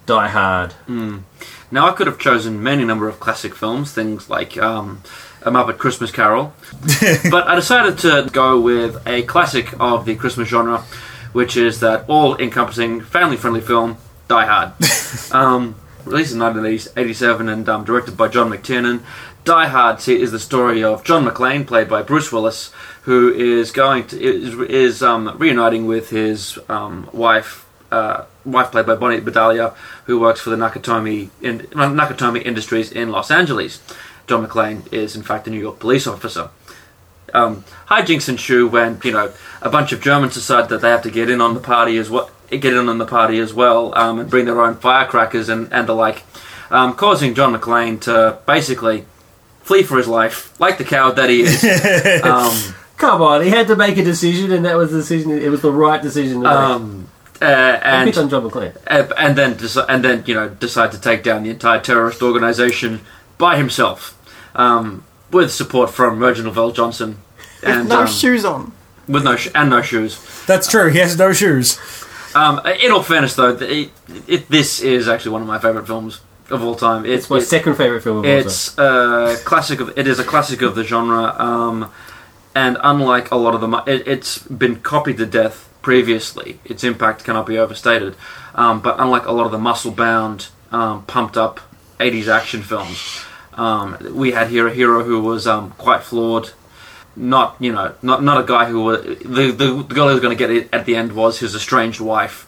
[0.07, 0.73] Die Hard.
[1.71, 5.03] Now, I could have chosen many number of classic films, things like um,
[5.43, 6.53] A Muppet Christmas Carol,
[7.31, 10.79] but I decided to go with a classic of the Christmas genre,
[11.33, 14.73] which is that all-encompassing, family-friendly film, Die Hard.
[15.33, 15.75] um,
[16.05, 19.03] released in 1987 and um, directed by John McTiernan.
[19.45, 22.73] Die Hard is the story of John McClane, played by Bruce Willis,
[23.03, 28.87] who is going to is, is um, reuniting with his um, wife, uh, wife played
[28.87, 29.75] by Bonnie Bedelia,
[30.05, 33.81] who works for the Nakatomi in, Nakatomi Industries in Los Angeles.
[34.29, 36.51] John McClane is in fact a New York police officer.
[37.35, 41.11] Um, hijinks ensue when you know a bunch of Germans decide that they have to
[41.11, 44.19] get in on the party as well, get in on the party as well, um,
[44.19, 46.23] and bring their own firecrackers and, and the like,
[46.71, 49.05] um, causing John McClane to basically
[49.63, 51.63] flee for his life, like the coward that he is.
[52.25, 55.31] um, Come on, he had to make a decision, and that was the decision.
[55.31, 56.41] It was the right decision.
[56.43, 56.53] To make.
[56.53, 57.09] um,
[57.41, 58.75] uh, and on John McClane.
[58.89, 62.23] uh, and then deci- and then you know decide to take down the entire terrorist
[62.23, 63.01] organization
[63.37, 64.18] by himself,
[64.59, 67.17] um, with support from Reginald VelJohnson,
[67.65, 68.73] and no um, shoes on.
[69.09, 70.19] with no sh- and no shoes.
[70.47, 70.91] That's true.
[70.91, 71.79] He has no shoes.
[72.35, 73.91] Um, in all fairness, though, it,
[74.27, 77.05] it, this is actually one of my favorite films of all time.
[77.07, 78.47] It- It's my it- second favorite film of all time.
[78.47, 79.97] It's a classic of.
[79.99, 81.91] It is a classic of the genre, um,
[82.55, 86.61] and unlike a lot of them, it, it's been copied to death previously.
[86.65, 88.15] Its impact cannot be overstated.
[88.55, 91.61] Um, but unlike a lot of the muscle-bound, um, pumped-up
[92.01, 93.21] '80s action films,
[93.59, 96.53] um, we had here a hero who was um, quite flawed.
[97.17, 100.21] Not you know, not not a guy who was the the, the girl who was
[100.21, 102.47] going to get it at the end was his estranged wife.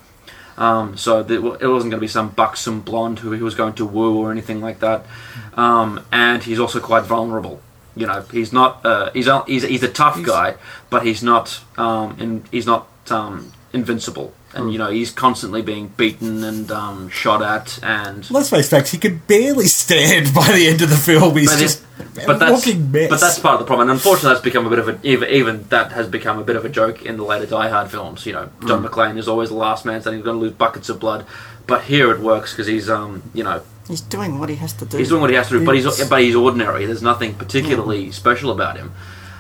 [0.57, 3.73] Um, so the, it wasn't going to be some buxom blonde who he was going
[3.75, 5.07] to woo or anything like that.
[5.55, 7.61] Um, and he's also quite vulnerable.
[7.97, 10.55] You know, he's not uh, he's a, he's he's a tough guy,
[10.91, 14.33] but he's not um, in, he's not um, invincible.
[14.53, 18.91] And you know, he's constantly being beaten and um, shot at, and Let's face facts.
[18.91, 21.37] He could barely stand by the end of the film.
[21.37, 23.11] He's but, just it- but a that's walking mess.
[23.11, 23.89] but that's part of the problem.
[23.89, 26.57] And unfortunately, that's become a bit of a even, even that has become a bit
[26.57, 28.27] of a joke in the later Die Hard films.
[28.27, 30.89] You know, John McClane is always the last man standing, he's going to lose buckets
[30.89, 31.25] of blood.
[31.69, 34.85] But here it works because he's um you know He's doing what he has to
[34.85, 34.99] do.
[34.99, 36.87] He's doing what he has to do, but he's but he's ordinary.
[36.87, 38.93] There's nothing particularly special about him.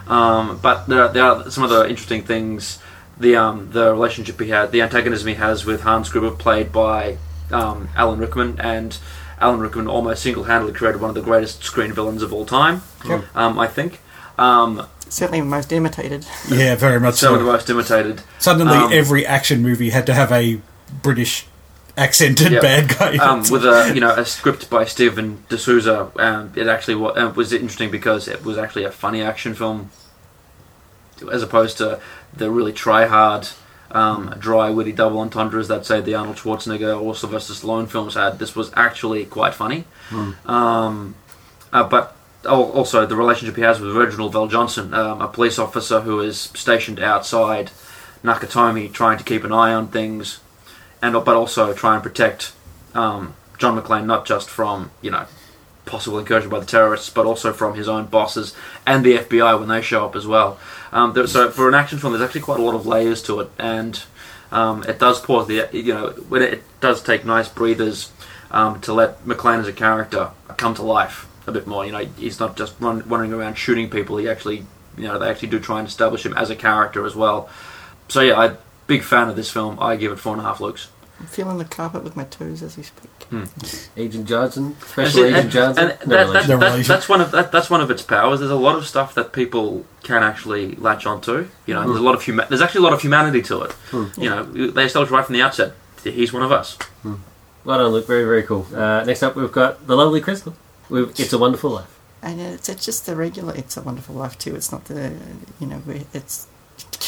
[0.06, 2.78] Um, but there, are- there are some other interesting things.
[3.20, 7.18] The um, the relationship he had, the antagonism he has with Hans Gruber, played by
[7.52, 8.96] um, Alan Rickman, and
[9.38, 12.82] Alan Rickman almost single-handedly created one of the greatest screen villains of all time.
[13.06, 13.24] Yep.
[13.36, 14.00] Um, I think.
[14.38, 16.24] Um, Certainly the most imitated.
[16.50, 18.22] yeah, very much some of the most imitated.
[18.38, 20.60] Suddenly, um, every action movie had to have a
[21.02, 21.46] British
[21.98, 22.62] accented Yep.
[22.62, 23.16] bad guy.
[23.18, 26.10] um, with a you know a script by Steven de Souza.
[26.16, 29.90] Um, it actually wa- uh, was interesting because it was actually a funny action film,
[31.30, 32.00] as opposed to
[32.34, 33.48] the really try hard,
[33.90, 38.38] um, dry, witty double entendres that say the Arnold Schwarzenegger or Sylvester Stallone films had.
[38.38, 39.84] This was actually quite funny,
[40.46, 41.14] um,
[41.72, 42.16] uh, but.
[42.48, 46.98] Also, the relationship he has with Reginald VelJohnson, um, a police officer who is stationed
[46.98, 47.70] outside
[48.24, 50.40] Nakatomi, trying to keep an eye on things,
[51.02, 52.52] and but also try and protect
[52.94, 55.26] um, John McClane not just from you know
[55.90, 58.54] possible incursion by the terrorists, but also from his own bosses
[58.86, 60.58] and the FBI when they show up as well.
[60.92, 63.40] Um, there, so for an action film, there's actually quite a lot of layers to
[63.40, 64.02] it, and
[64.52, 68.12] um, it does pause the you know when it, it does take nice breathers
[68.50, 71.84] um, to let McClane as a character come to life a bit more.
[71.84, 74.16] You know, he's not just run, running around shooting people.
[74.16, 74.64] He actually
[74.96, 77.48] you know they actually do try and establish him as a character as well.
[78.08, 79.78] So yeah, I'm big fan of this film.
[79.80, 80.88] I give it four and a half looks.
[81.20, 83.19] I'm feeling the carpet with my toes as we speak.
[83.30, 83.44] Hmm.
[83.96, 85.90] Agent Johnson, And Special see, Agent and- Johnson.
[85.90, 88.40] and No that- that- that- that's one of that, that's one of its powers.
[88.40, 91.46] There's a lot of stuff that people can actually latch onto.
[91.66, 92.04] You know, there's a hmm.
[92.06, 93.72] lot of huma- there's actually a lot of humanity to it.
[93.92, 94.06] Hmm.
[94.16, 95.74] You know, they established right from the outset.
[96.02, 96.76] He's one of us.
[97.64, 98.06] Well done, Luke.
[98.06, 98.66] Very, very cool.
[98.74, 100.54] Uh, next up, we've got the lovely Crystal
[100.88, 104.38] with "It's a Wonderful Life." And it's, it's just the regular It's a Wonderful Life
[104.38, 104.54] too.
[104.54, 105.12] It's not the,
[105.60, 106.46] you know, it's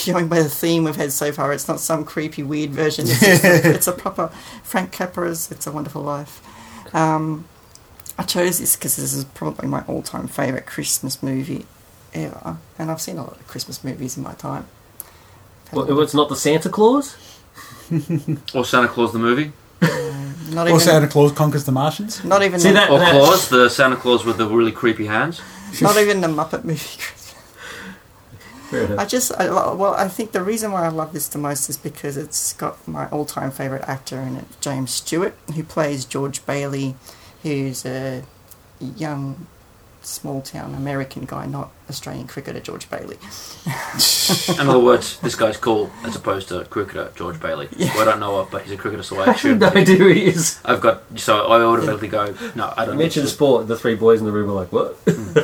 [0.07, 1.53] going by the theme we've had so far.
[1.53, 3.07] It's not some creepy, weird version.
[3.09, 4.29] It's, just a, it's a proper
[4.63, 6.41] Frank Capra's It's a Wonderful Life.
[6.95, 7.47] Um,
[8.19, 11.67] I chose this because this is probably my all-time favourite Christmas movie
[12.15, 12.59] ever.
[12.79, 14.67] And I've seen a lot of Christmas movies in my time.
[15.73, 17.17] Well, it's not the Santa Claus.
[18.55, 19.53] Or Santa Claus the movie.
[20.51, 22.25] Not or even, Santa Claus conquers the Martians.
[22.25, 25.41] not even, See the, that- Or Claus, the Santa Claus with the really creepy hands.
[25.81, 27.03] not even the Muppet movie.
[28.73, 28.99] Fair.
[29.01, 31.69] I just, I, lo- well, I think the reason why I love this the most
[31.71, 36.45] is because it's got my all-time favourite actor in it, James Stewart, who plays George
[36.47, 36.97] Bailey,
[37.43, 38.25] who's a
[38.81, 39.47] young,
[40.03, 43.19] small-town American guy, not Australian cricketer George Bailey.
[44.59, 48.19] In other words, this guy's cool as opposed to cricketer George Bailey, who I don't
[48.19, 49.59] know of, but he's a cricketer, so I I have assume.
[49.61, 50.59] no idea who he is.
[50.65, 52.35] I've got so I automatically go.
[52.57, 52.97] No, I I don't.
[52.99, 53.31] mentioned know.
[53.31, 53.69] sport.
[53.69, 55.39] The three boys in the room were like, "What?" Hmm.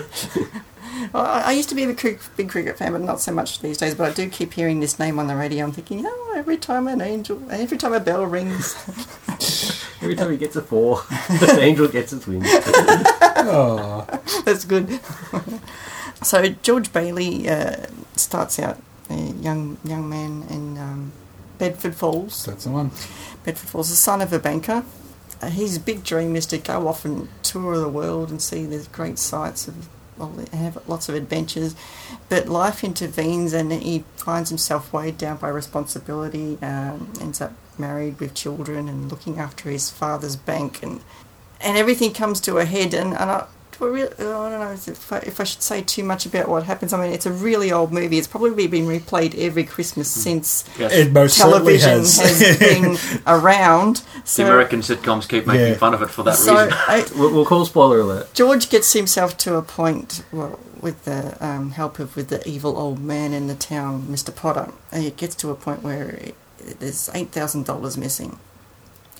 [1.13, 3.61] Well, I, I used to be a cric- big cricket fan, but not so much
[3.61, 3.95] these days.
[3.95, 5.65] But I do keep hearing this name on the radio.
[5.65, 8.75] I'm thinking, oh, every time an angel, every time a bell rings,
[10.01, 10.97] Every time he gets a four,
[11.29, 12.47] the angel gets its wings.
[12.49, 14.07] Oh,
[14.45, 15.01] That's good.
[16.23, 18.81] so George Bailey uh, starts out
[19.11, 21.13] a young young man in um,
[21.59, 22.45] Bedford Falls.
[22.45, 22.91] that's the one.
[23.45, 24.85] Bedford Falls, the son of a banker,
[25.43, 28.87] uh, his big dream is to go off and tour the world and see the
[28.93, 29.89] great sights of
[30.19, 31.75] well, have lots of adventures.
[32.29, 36.59] But life intervenes and he finds himself weighed down by responsibility.
[36.63, 41.01] Um, ends up married with children and looking after his father's bank, and
[41.61, 42.95] and everything comes to a head.
[42.95, 43.45] And, and
[43.79, 46.49] do I, really, I don't know if I, if I should say too much about
[46.49, 46.93] what happens.
[46.93, 48.19] I mean, it's a really old movie.
[48.19, 50.93] It's probably been replayed every Christmas since Yes.
[50.93, 52.41] It most certainly television has.
[52.41, 54.03] has been around.
[54.37, 55.75] the American sitcoms keep making Yeah.
[55.75, 56.73] fun of it for that so reason.
[56.73, 58.33] I, We'll, we'll call spoiler alert.
[58.35, 62.77] George gets himself to a point, well, with the um, help of with the evil
[62.79, 64.35] old man in the town, Mr.
[64.35, 64.73] Potter.
[64.93, 66.35] And it gets to a point where it,
[66.81, 68.39] there's eight thousand dollars missing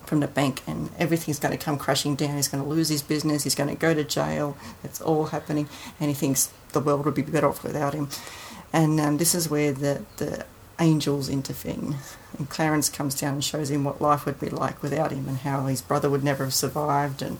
[0.09, 2.37] from the bank, and everything's going to come crashing down.
[2.37, 3.45] He's going to lose his business.
[3.45, 4.57] He's going to go to jail.
[4.83, 5.69] It's all happening,
[6.01, 8.09] and he thinks the world would be better off without him.
[8.73, 10.47] And um, this is where the the
[10.81, 11.97] angels intervene.
[12.39, 15.39] And Clarence comes down and shows him what life would be like without him, and
[15.39, 17.39] how his brother would never have survived, and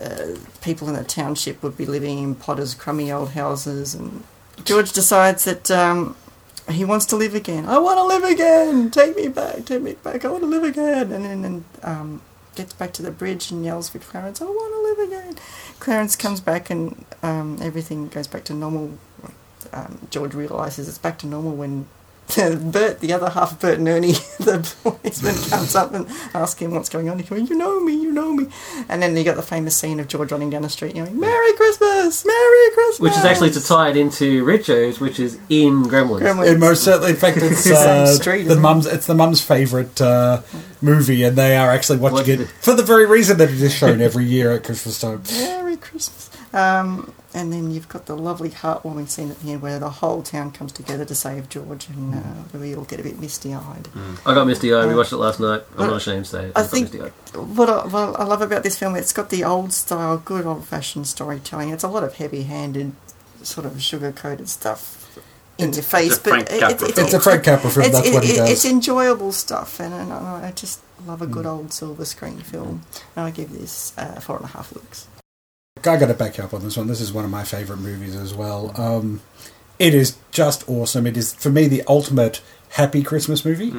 [0.00, 4.24] uh, people in the township would be living in Potter's crummy old houses, and
[4.64, 6.16] George decides that um,
[6.70, 7.66] he wants to live again.
[7.66, 8.90] I want to live again.
[8.90, 9.64] Take me back.
[9.64, 10.24] Take me back.
[10.24, 11.12] I want to live again.
[11.12, 12.22] And then and, um,
[12.54, 14.40] gets back to the bridge and yells for Clarence.
[14.40, 15.36] I want to live again.
[15.78, 18.98] Clarence comes back and um, everything goes back to normal.
[19.72, 21.86] Um, George realizes it's back to normal when
[22.36, 26.72] Bert, the other half of Bert and Ernie, the policeman comes up and asks him
[26.74, 27.18] what's going on.
[27.18, 28.48] He goes, "You know me, you know me,"
[28.88, 31.52] and then you got the famous scene of George running down the street, yelling, "Merry
[31.54, 36.20] Christmas, Merry Christmas!" Which is actually to tie it into Richo's, which is in Gremlins.
[36.22, 36.52] Gremlins.
[36.54, 38.62] It most certainly, in fact, it's uh, street, the isn't it?
[38.62, 38.86] mum's.
[38.86, 40.42] It's the mum's favourite uh,
[40.82, 43.72] movie, and they are actually watching What- it for the very reason that it is
[43.72, 45.22] shown every year at Christmas time.
[45.32, 46.28] Merry Christmas.
[46.52, 50.22] Um, and then you've got the lovely heartwarming scene at the end where the whole
[50.22, 53.88] town comes together to save George, and uh, we all get a bit misty-eyed.
[54.26, 54.86] I got misty eyed.
[54.88, 55.62] We Uh, watched it last night.
[55.76, 56.52] I'm uh, not ashamed to say it.
[56.56, 57.12] I got think misty-eyed.
[57.56, 60.64] what I, what I love about this film, it's got the old style, good old
[60.66, 61.70] fashioned storytelling.
[61.70, 62.92] It's a lot of heavy handed,
[63.42, 64.94] sort of sugar coated stuff
[65.58, 67.86] in your face, a but Frank it- Capra It's a Frank Capra film.
[67.86, 68.50] It's, That's it- what he it- does.
[68.50, 72.82] it's enjoyable stuff, and, and I I just love a good old silver screen film.
[73.14, 75.06] And I give this uh, four and a half looks.
[75.78, 76.86] I got to back you up on this one.
[76.88, 78.72] This is one of my favourite movies as well.
[78.80, 79.20] Um,
[79.78, 81.06] it is just awesome.
[81.06, 83.72] It is for me the ultimate happy Christmas movie.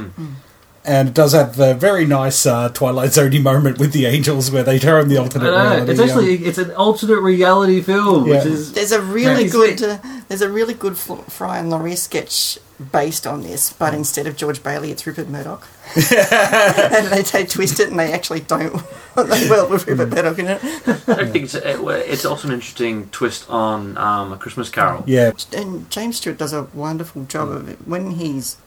[0.88, 4.63] And it does have the very nice uh, Twilight Zone moment with the angels where
[4.63, 5.51] they turn the I alternate know.
[5.51, 5.91] reality.
[5.91, 8.51] It's um, actually it's an alternate reality film, which Yeah.
[8.51, 9.51] is There's a really Yeah.
[9.51, 9.97] good uh,
[10.29, 12.57] there's a really good Fl- Fry and Laurie sketch
[12.91, 15.67] based on this, but instead of George Bailey, it's Rupert Murdoch.
[15.95, 18.73] and they, they twist it, and they actually don't
[19.15, 20.59] want the world with Rupert Murdoch in it.
[21.07, 25.03] I think it's, uh, it's also an interesting twist on um, A Christmas Carol.
[25.07, 27.79] yeah, And James Stewart does a wonderful job of it.
[27.88, 28.57] When he's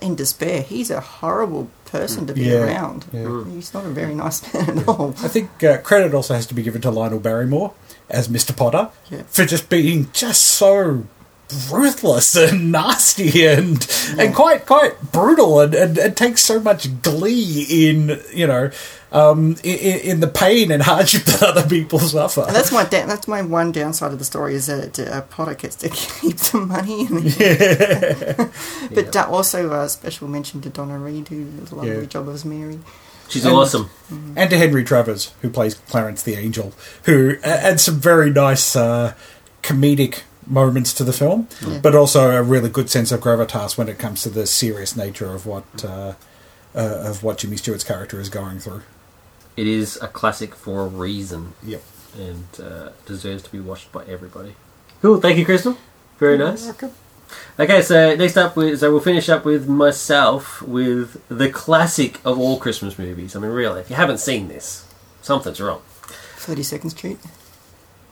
[0.00, 2.64] in despair, he's a horrible person to be Yeah.
[2.64, 3.06] around.
[3.12, 3.44] Yeah.
[3.46, 5.14] He's not a very nice man at all.
[5.22, 7.72] I think uh, credit also has to be given to Lionel Barrymore
[8.10, 8.56] as Mr.
[8.56, 9.22] Potter Yeah.
[9.28, 11.04] for just being just so
[11.72, 13.86] ruthless and nasty and
[14.18, 18.70] and quite quite brutal and, and, and takes so much glee in you know
[19.12, 22.44] um, in, in the pain and hardship that other people suffer.
[22.46, 25.54] And that's my da- that's my one downside of the story is that uh, Potter
[25.54, 27.06] gets to keep the money.
[27.06, 32.04] And but uh, also a special mention to Donna Reed, who does a lovely Yeah.
[32.04, 32.78] job as Mary.
[33.28, 33.90] she's And- awesome.
[34.36, 36.72] and to Henry Travers, who plays Clarence the Angel,
[37.04, 39.14] who adds some very nice uh,
[39.62, 41.78] comedic moments to the film, Yeah.
[41.80, 45.34] but also a really good sense of gravitas when it comes to the serious nature
[45.34, 46.14] of what uh,
[46.74, 48.82] uh, of what Jimmy Stewart's character is going through.
[49.58, 51.82] It is a classic for a reason Yep.
[52.16, 54.54] and uh, deserves to be watched by everybody.
[55.02, 55.20] Cool.
[55.20, 55.76] Thank you, Crystal.
[56.18, 56.70] Very nice.
[57.58, 62.38] Okay, so next up, we, so we'll finish up with myself with the classic of
[62.38, 63.34] all Christmas movies.
[63.34, 64.86] I mean, really, if you haven't seen this,
[65.22, 65.82] something's wrong.
[66.36, 67.18] Thirty Second Street.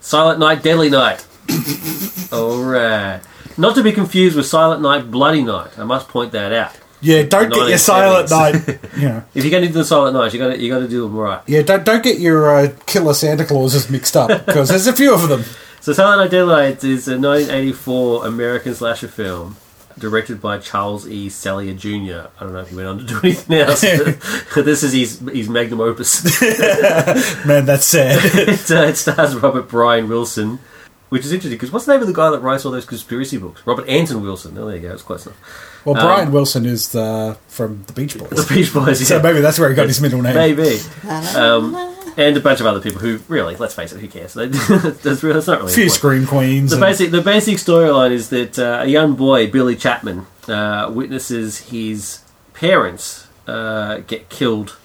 [0.01, 1.25] Silent Night, Deadly Night.
[2.33, 3.23] Alright.
[3.57, 5.79] Not to be confused with Silent Night, Bloody Night.
[5.79, 6.77] I must point that out.
[7.03, 7.79] Yeah, don't get your 1970s.
[7.79, 8.79] silent night.
[8.97, 10.79] You know, If you're going to do the Silent Night, you got to you got
[10.81, 11.43] to do them right.
[11.47, 15.13] yeah, don't don't get your uh, killer Santa Clauses mixed up because there's a few
[15.15, 15.45] of them.
[15.83, 19.57] So Silent Night, Deadly is a 1984 American slasher film
[19.97, 21.29] directed by Charles E.
[21.29, 22.29] Sellier Jr.
[22.41, 23.83] I don't know if he went on to do anything else.
[24.53, 26.25] but this is his his magnum opus.
[27.47, 28.19] Man, that's sad.
[28.35, 30.59] it, uh, it stars Robert Brian Wilson,
[31.11, 33.37] which is interesting because what's the name of the guy that writes all those conspiracy
[33.39, 33.65] books?
[33.65, 34.59] Robert Anton Wilson.
[34.59, 34.93] Oh, there you go.
[34.93, 35.76] It's close enough.
[35.87, 38.31] Well, Um, Brian Wilson is the, from the Beach Boys.
[38.31, 39.07] The Beach Boys.
[39.09, 40.35] so maybe that's where he got his middle name.
[40.35, 40.79] Maybe.
[41.37, 41.75] Um,
[42.19, 44.33] and a bunch of other people who, really, let's face it, who cares?
[44.35, 44.49] that's,
[45.23, 45.93] really, that's not really A few important.
[45.93, 46.71] scream queens.
[46.71, 50.91] The and- basic, the basic storyline is that uh, a young boy, Billy Chapman, uh,
[50.93, 52.21] witnesses his
[52.55, 54.77] parents uh, get killed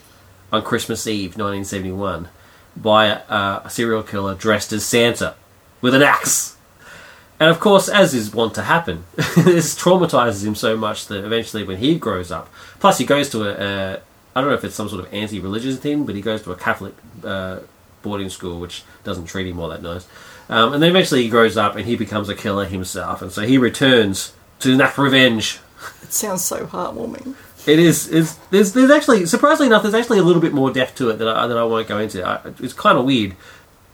[0.52, 2.28] on Christmas Eve, 1971,
[2.76, 5.36] by a, a serial killer dressed as Santa
[5.80, 6.58] with an axe.
[7.42, 11.64] And of course, as is wont to happen, this traumatizes him so much that eventually,
[11.64, 14.02] when he grows up, plus he goes to a, a
[14.36, 16.56] I don't know if it's some sort of anti-religious thing, but he goes to a
[16.56, 17.62] Catholic uh,
[18.04, 20.08] boarding school, which doesn't treat him all that nice.
[20.50, 23.42] Um, and then eventually he grows up and he becomes a killer himself, and so
[23.42, 25.60] he returns to enact revenge.
[26.04, 27.34] It sounds so heartwarming.
[27.66, 28.08] It is.
[28.08, 31.18] It's, there's, there's actually, surprisingly enough, there's actually a little bit more depth to it
[31.18, 32.24] that I, that I won't go into.
[32.24, 33.36] I, it's kind of weird.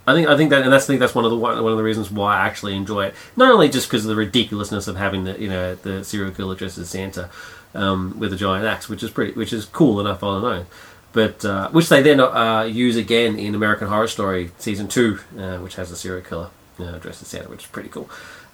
[0.07, 1.71] I think I think that and that's I think that's one of the one, one
[1.71, 3.15] of the reasons why I actually enjoy it.
[3.35, 6.55] Not only just because of the ridiculousness of having the you know the serial killer
[6.55, 7.29] dressed as Santa
[7.75, 10.65] um, with a giant axe, which is pretty which is cool enough on its own,
[11.11, 15.57] but uh, which they then uh, use again in American Horror Story season two, uh,
[15.57, 16.49] which has a serial killer
[16.79, 18.09] uh, dressed as Santa, which is pretty cool,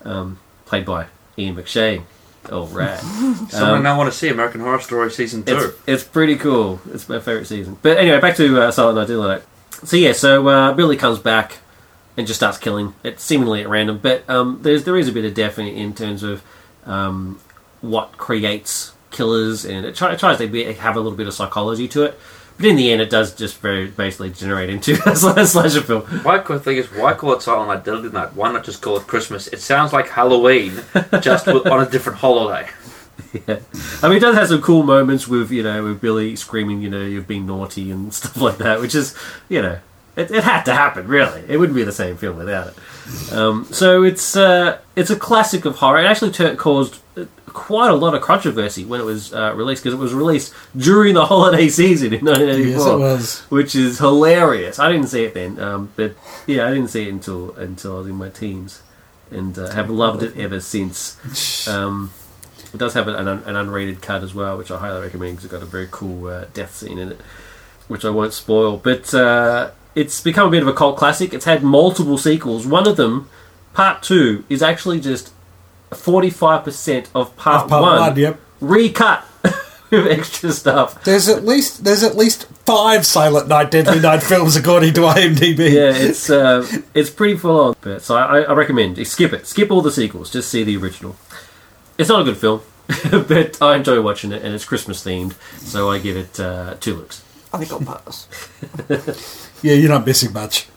[0.05, 1.05] um, played by
[1.37, 2.03] Ian McShane.
[2.49, 2.99] Oh, rad!
[3.49, 5.55] Someone Um, now want to see American Horror Story season two.
[5.55, 6.81] it's, it's pretty cool.
[6.91, 7.77] It's my favorite season.
[7.81, 9.43] But anyway, back to uh, Silent Night Daylight.
[9.85, 11.59] So yeah, so uh, Billy comes back
[12.15, 12.93] and just starts killing.
[13.03, 15.93] It's seemingly at random, but um, there's there is a bit of depth in, in
[15.93, 16.43] terms of
[16.85, 17.39] um,
[17.81, 21.33] what creates killers, and it, try, it tries to be, have a little bit of
[21.33, 22.19] psychology to it.
[22.57, 26.01] But in the end, it does just very basically generate into a slasher film.
[26.23, 28.33] Why cool thing is why call it Silent Night Deadly Night?
[28.35, 29.47] Why not just call it Christmas?
[29.47, 30.73] It sounds like Halloween,
[31.21, 32.69] just on a different holiday.
[33.47, 33.59] Yeah.
[34.01, 36.89] I mean, it does have some cool moments with you know with Billy screaming, you
[36.89, 39.15] know, you've been naughty and stuff like that, which is
[39.49, 39.79] you know
[40.15, 41.07] it, it had to happen.
[41.07, 43.33] Really, it wouldn't be the same film without it.
[43.33, 45.99] Um, so it's uh, it's a classic of horror.
[45.99, 49.83] It actually tur caused uh, quite a lot of controversy when it was uh, released
[49.83, 53.39] because it was released during the holiday season in 1984, Yes, it was.
[53.51, 54.79] which is hilarious.
[54.79, 56.15] I didn't see it then, um, but
[56.47, 58.81] yeah, I didn't see it until until I was in my teens,
[59.31, 61.67] and uh, have loved it ever since.
[61.67, 62.11] Um,
[62.73, 65.51] it does have an, an unrated cut as well, which I highly recommend because it's
[65.51, 67.21] got a very cool uh, death scene in it,
[67.87, 68.77] which I won't spoil.
[68.77, 71.33] But uh, it's become a bit of a cult classic.
[71.33, 72.65] It's had multiple sequels.
[72.65, 73.29] One of them,
[73.73, 75.31] Part Two, is actually just
[75.91, 78.39] forty-five percent of Part, Of part One, one, yep.
[78.59, 79.23] recut
[79.91, 81.03] with extra stuff.
[81.03, 85.71] There's at least there's at least five Silent Night, Deadly Night films according to IMDb.
[85.71, 86.65] Yeah, it's uh,
[86.95, 87.75] it's pretty full on.
[87.81, 89.45] But so I, I recommend skip it.
[89.45, 90.31] Skip all the sequels.
[90.31, 91.15] Just see the original.
[91.97, 92.61] It's not a good film,
[93.27, 96.95] but I enjoy watching it, and it's Christmas themed, so I give it uh, two
[96.95, 97.23] looks.
[97.53, 98.27] I think I'll pass.
[99.63, 100.67] Yeah, you're not missing much.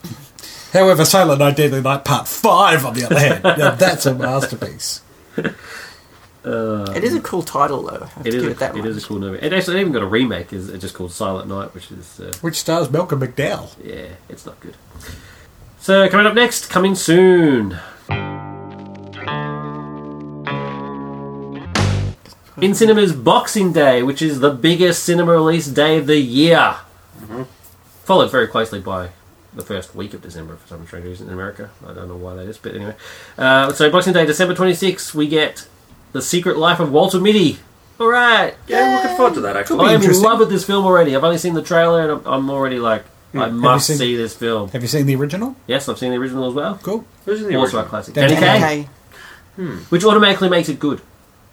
[0.73, 5.01] However, Silent Night, Deadly Night Part Five, on the other hand, now that's a masterpiece.
[5.37, 8.05] it is a cool title, though.
[8.05, 9.45] I have It to is, give a, it that it a cool movie.
[9.45, 10.53] It actually even got a remake.
[10.53, 13.75] Is just called Silent Night, which is uh, Which stars Malcolm McDowell.
[13.83, 14.77] yeah, it's not good.
[15.81, 17.77] So coming up next, coming soon.
[22.61, 26.77] In cinemas, Boxing Day, which is the biggest cinema release day of the year,
[28.05, 29.11] followed very closely by
[29.53, 31.71] the first week of December for some strange reason in America.
[31.87, 32.95] I don't know why that is, but anyway.
[33.37, 35.69] Uh, so Boxing Day, December 26th, we get
[36.13, 37.59] The Secret Life of Walter Mitty.
[38.01, 38.55] All right.
[38.69, 39.87] Yeah, I'm looking forward to that actually.
[39.87, 41.15] I'm in love with this film already.
[41.17, 43.05] I've only seen the trailer and I'm, I'm already like,
[43.35, 44.71] I must seen- see this film.
[44.71, 45.57] Have you seen the original?
[45.67, 46.79] Yes, I've seen the original as well.
[46.83, 47.05] Cool.
[47.27, 48.15] Who's in the Also a classic.
[48.15, 48.61] Danny Danny Kaye.
[48.61, 48.89] Kaye,
[49.59, 49.83] Okay.
[49.91, 51.01] which automatically makes it good.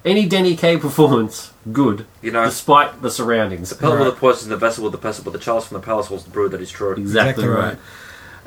[0.06, 3.70] Any Danny Kaye performance, good, You know, despite the surroundings.
[3.70, 4.14] the pellet with Right.
[4.16, 6.30] the poison, the vessel with the pestle, but the chalice from the palace was the
[6.30, 6.92] brew that is true.
[6.92, 7.78] Exactly, Exactly right.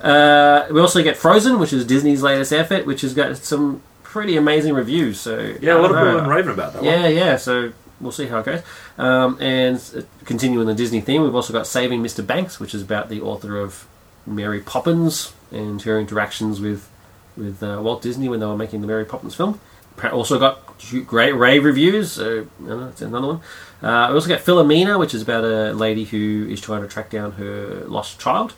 [0.03, 4.37] Uh, we also get Frozen, which is Disney's latest effort, which has got some pretty
[4.37, 5.19] amazing reviews.
[5.19, 6.11] So Yeah, a lot of people know.
[6.13, 6.93] have been raving about that one.
[6.93, 7.37] Yeah, yeah.
[7.37, 8.61] So we'll see how it goes.
[8.99, 12.27] Um, and uh, continuing the Disney theme, we've also got Saving Mr.
[12.27, 13.87] Banks, which is about the author of
[14.27, 16.89] Mary Poppins and her interactions with
[17.37, 19.61] with uh, Walt Disney when they were making the Mary Poppins film.
[19.99, 20.66] Appa- Also got
[21.07, 22.13] great rave reviews.
[22.13, 23.41] So you know, that's another one.
[23.83, 27.11] Uh, we also got Philomena, which is about a lady who is trying to track
[27.11, 28.55] down her lost child.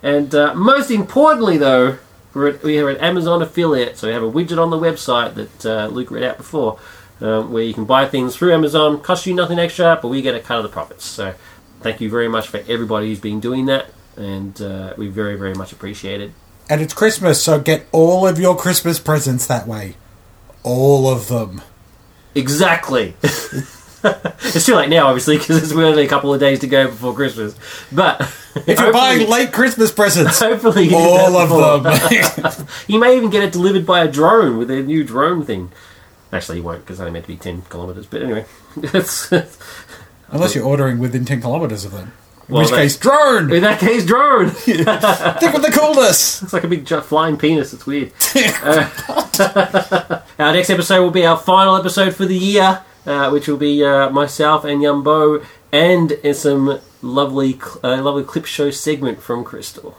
[0.01, 1.97] and uh, most importantly, though,
[2.33, 5.33] we're at, we are an Amazon affiliate, so we have a widget on the website
[5.35, 6.79] that uh, Luke read out before,
[7.19, 9.01] um, where you can buy things through Amazon.
[9.01, 11.03] Costs you nothing extra, but we get a cut of the profits.
[11.05, 11.33] So
[11.81, 15.53] thank you very much for everybody who's been doing that, and uh, we very, very
[15.53, 16.31] much appreciate it.
[16.69, 19.95] and it's Christmas, so get all of your Christmas presents that way.
[20.63, 21.61] All of them.
[22.33, 23.15] Exactly.
[23.23, 27.13] it's too late now, obviously, because it's only a couple of days to go before
[27.13, 27.55] Christmas.
[27.91, 28.21] But
[28.67, 32.67] If you're buying late Christmas presents, hopefully you all of them.
[32.87, 35.71] You may even get it delivered by a drone with their new drone thing.
[36.31, 38.05] Actually, you won't because it's only meant to be 10 kilometres.
[38.05, 38.45] But anyway,
[40.29, 42.13] Unless you're ordering within 10 kilometres of them.
[42.47, 43.51] In Well, which that- case, drone!
[43.51, 44.49] in that case, drone.
[44.51, 46.43] Think of the coolness!
[46.43, 47.73] It's like a big flying penis.
[47.73, 48.11] It's weird.
[48.63, 48.89] Uh,
[50.39, 53.83] our next episode will be our final episode for the year, uh, which will be
[53.83, 59.97] uh, myself and Yumbo and some lovely, uh, lovely clip show segment from Crystal.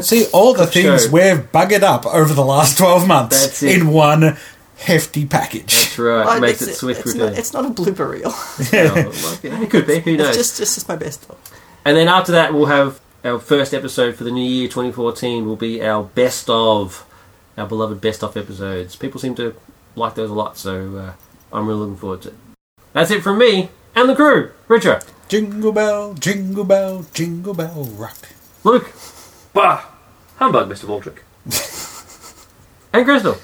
[0.00, 1.10] See, all the things show.
[1.12, 3.80] we've buggered up over the last 12 months That's it.
[3.80, 4.36] in one
[4.76, 5.74] hefty package.
[5.74, 6.36] That's right.
[6.36, 7.30] Oh, makes it's- it swift it's return.
[7.30, 8.30] not, it's not a blooper reel.
[8.32, 9.62] Oh, okay.
[9.62, 10.00] It could be.
[10.00, 10.28] Who knows?
[10.28, 11.36] It's just, it's just my best of.
[11.88, 15.56] And then after that, we'll have our first episode for the new year 2014 will
[15.56, 17.06] be our best of,
[17.56, 18.94] our beloved best of episodes.
[18.94, 19.54] People seem to
[19.96, 21.12] like those a lot, so uh,
[21.50, 22.34] I'm really looking forward to it.
[22.92, 24.50] That's it from me and the crew.
[24.68, 28.28] Richard, Jingle bell, jingle bell, jingle bell rock.
[28.64, 28.92] Luke,
[29.54, 29.86] Bah!
[30.36, 30.84] Humbug, Mr.
[30.84, 31.20] Baldrick.
[32.92, 33.38] and Crystal.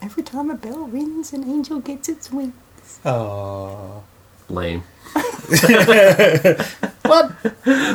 [0.00, 2.54] Every time a bell rings, an angel gets its wings.
[3.04, 4.04] Oh.
[4.48, 4.82] Lame.
[7.04, 7.30] What?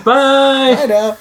[0.05, 0.75] Bye.
[0.77, 1.17] I know.